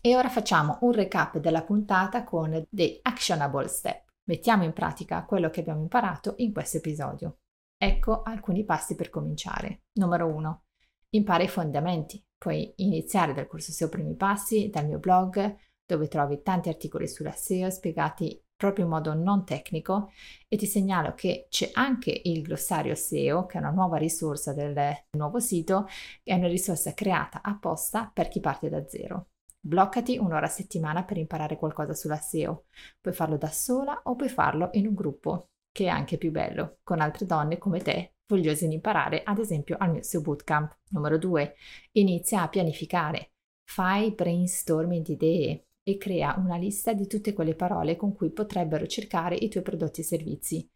E 0.00 0.14
ora 0.14 0.28
facciamo 0.28 0.78
un 0.82 0.92
recap 0.92 1.38
della 1.38 1.64
puntata 1.64 2.22
con 2.22 2.64
dei 2.70 3.00
actionable 3.02 3.66
step. 3.66 4.04
Mettiamo 4.28 4.62
in 4.62 4.72
pratica 4.72 5.24
quello 5.24 5.50
che 5.50 5.58
abbiamo 5.60 5.80
imparato 5.80 6.34
in 6.36 6.52
questo 6.52 6.76
episodio. 6.76 7.38
Ecco 7.76 8.22
alcuni 8.22 8.64
passi 8.64 8.94
per 8.94 9.10
cominciare. 9.10 9.86
Numero 9.94 10.26
1. 10.26 10.62
Impara 11.10 11.42
i 11.42 11.48
fondamenti. 11.48 12.24
Puoi 12.36 12.74
iniziare 12.76 13.34
dal 13.34 13.48
corso 13.48 13.72
SEO 13.72 13.88
Primi 13.88 14.14
Passi, 14.14 14.70
dal 14.70 14.86
mio 14.86 15.00
blog, 15.00 15.56
dove 15.84 16.06
trovi 16.06 16.42
tanti 16.42 16.68
articoli 16.68 17.08
sulla 17.08 17.32
SEO 17.32 17.68
spiegati 17.68 18.40
proprio 18.54 18.84
in 18.84 18.90
modo 18.90 19.14
non 19.14 19.44
tecnico 19.44 20.12
e 20.46 20.56
ti 20.56 20.66
segnalo 20.66 21.14
che 21.14 21.46
c'è 21.48 21.70
anche 21.72 22.20
il 22.24 22.42
glossario 22.42 22.94
SEO, 22.94 23.46
che 23.46 23.56
è 23.56 23.60
una 23.60 23.70
nuova 23.70 23.96
risorsa 23.96 24.52
del 24.52 25.06
nuovo 25.16 25.40
sito, 25.40 25.88
è 26.22 26.34
una 26.34 26.48
risorsa 26.48 26.94
creata 26.94 27.40
apposta 27.42 28.08
per 28.12 28.28
chi 28.28 28.38
parte 28.38 28.68
da 28.68 28.86
zero. 28.86 29.30
Bloccati 29.68 30.16
un'ora 30.16 30.46
a 30.46 30.48
settimana 30.48 31.04
per 31.04 31.18
imparare 31.18 31.58
qualcosa 31.58 31.92
sulla 31.92 32.16
SEO. 32.16 32.64
Puoi 33.02 33.12
farlo 33.12 33.36
da 33.36 33.50
sola 33.50 34.00
o 34.04 34.16
puoi 34.16 34.30
farlo 34.30 34.70
in 34.72 34.86
un 34.86 34.94
gruppo, 34.94 35.50
che 35.70 35.84
è 35.84 35.88
anche 35.88 36.16
più 36.16 36.30
bello, 36.30 36.78
con 36.82 37.02
altre 37.02 37.26
donne 37.26 37.58
come 37.58 37.80
te, 37.80 38.14
vogliose 38.28 38.66
di 38.66 38.72
imparare, 38.72 39.22
ad 39.22 39.36
esempio 39.36 39.76
al 39.78 39.90
mio 39.90 40.02
SEO 40.02 40.22
Bootcamp. 40.22 40.74
Numero 40.92 41.18
2. 41.18 41.54
Inizia 41.92 42.40
a 42.40 42.48
pianificare. 42.48 43.32
Fai 43.62 44.14
brainstorming 44.14 45.04
di 45.04 45.12
idee 45.12 45.66
e 45.82 45.98
crea 45.98 46.34
una 46.38 46.56
lista 46.56 46.94
di 46.94 47.06
tutte 47.06 47.34
quelle 47.34 47.54
parole 47.54 47.96
con 47.96 48.14
cui 48.14 48.32
potrebbero 48.32 48.86
cercare 48.86 49.36
i 49.36 49.50
tuoi 49.50 49.62
prodotti 49.62 50.00
e 50.00 50.04
servizi. 50.04 50.66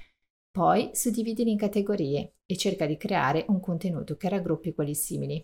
Poi 0.51 0.91
suddividili 0.93 1.51
in 1.51 1.57
categorie 1.57 2.35
e 2.45 2.57
cerca 2.59 2.85
di 2.85 2.99
creare 2.99 3.47
un 3.49 3.59
contenuto 3.59 4.19
che 4.19 4.29
raggruppi 4.29 4.75
quelli 4.75 4.95
simili. 4.95 5.43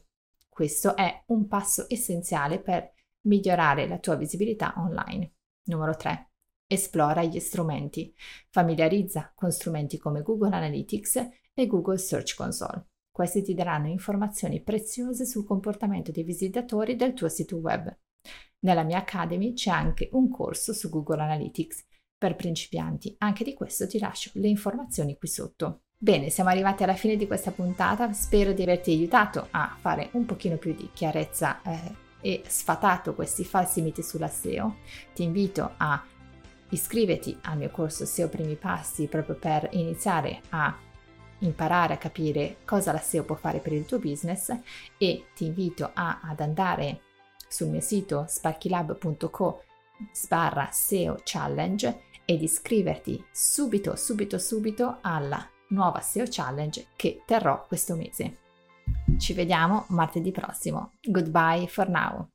Questo 0.51 0.95
è 0.95 1.23
un 1.29 1.47
passo 1.47 1.87
essenziale 1.89 2.61
per 2.61 2.93
migliorare 3.23 3.87
la 3.87 3.99
tua 3.99 4.17
visibilità 4.17 4.75
online. 4.77 5.33
Numero 5.65 5.95
3. 5.95 6.31
Esplora 6.67 7.23
gli 7.23 7.41
strumenti. 7.41 8.15
Familiarizza 8.51 9.33
con 9.35 9.51
strumenti 9.51 9.99
come 9.99 10.23
Google 10.23 10.55
Analytics 10.55 11.29
e 11.55 11.67
Google 11.67 11.99
Search 11.99 12.35
Console. 12.37 12.87
Questi 13.11 13.43
ti 13.43 13.55
daranno 13.55 13.89
informazioni 13.89 14.63
preziose 14.63 15.27
sul 15.27 15.45
comportamento 15.45 16.13
dei 16.13 16.23
visitatori 16.23 16.95
del 16.95 17.15
tuo 17.15 17.29
sito 17.29 17.57
web. 17.57 17.93
Nella 18.61 18.85
mia 18.85 18.99
Academy 18.99 19.55
c'è 19.55 19.71
anche 19.71 20.09
un 20.13 20.29
corso 20.29 20.73
su 20.73 20.89
Google 20.89 21.23
Analytics 21.23 21.85
per 22.17 22.37
principianti. 22.37 23.15
Anche 23.19 23.45
di 23.45 23.55
questo 23.55 23.87
ti 23.87 23.99
lascio 23.99 24.31
le 24.35 24.49
informazioni 24.49 25.17
qui 25.17 25.29
sotto. 25.29 25.83
Bene, 25.97 26.31
siamo 26.31 26.51
arrivati 26.51 26.85
alla 26.85 26.95
fine 26.95 27.17
di 27.17 27.27
questa 27.27 27.51
puntata. 27.51 28.13
Spero 28.13 28.53
di 28.53 28.63
averti 28.63 28.93
aiutato 28.93 29.49
a 29.51 29.77
fare 29.81 30.11
un 30.13 30.25
pochino 30.25 30.57
più 30.57 30.75
di 30.75 30.91
chiarezza 30.93 31.61
eh, 31.63 32.08
e 32.21 32.43
sfatato 32.47 33.15
questi 33.15 33.45
falsi 33.45 33.81
miti 33.81 34.03
sulla 34.03 34.29
SEO. 34.29 34.77
Ti 35.15 35.23
invito 35.23 35.75
a 35.77 36.03
iscriverti 36.71 37.39
al 37.43 37.59
mio 37.59 37.71
corso 37.71 38.05
SEO 38.05 38.29
Primi 38.29 38.57
Passi 38.57 39.07
proprio 39.07 39.37
per 39.37 39.69
iniziare 39.73 40.41
a 40.51 40.77
imparare 41.41 41.95
a 41.95 41.99
capire 41.99 42.59
cosa 42.65 42.93
la 42.93 42.99
SEO 42.99 43.25
può 43.25 43.37
fare 43.37 43.61
per 43.61 43.73
il 43.73 43.87
tuo 43.87 43.99
business 43.99 44.55
e 44.97 45.27
ti 45.35 45.47
invito 45.47 45.91
a, 45.95 46.21
ad 46.23 46.41
andare 46.41 47.01
sul 47.49 47.69
mio 47.69 47.81
sito 47.81 48.27
sparkylab.co 48.29 49.63
sbarra 50.13 50.69
SEO 50.71 51.21
Challenge 51.25 52.03
ed 52.25 52.43
iscriverti 52.43 53.25
subito, 53.33 53.97
subito, 53.97 54.39
subito 54.39 54.99
alla 55.01 55.49
nuova 55.69 56.01
SEO 56.01 56.25
Challenge 56.29 56.89
che 56.95 57.23
terrò 57.25 57.65
questo 57.67 57.97
mese. 57.97 58.48
Ci 59.19 59.33
vediamo 59.33 59.85
martedì 59.89 60.31
prossimo. 60.31 60.93
Goodbye 61.03 61.67
for 61.67 61.89
now. 61.89 62.29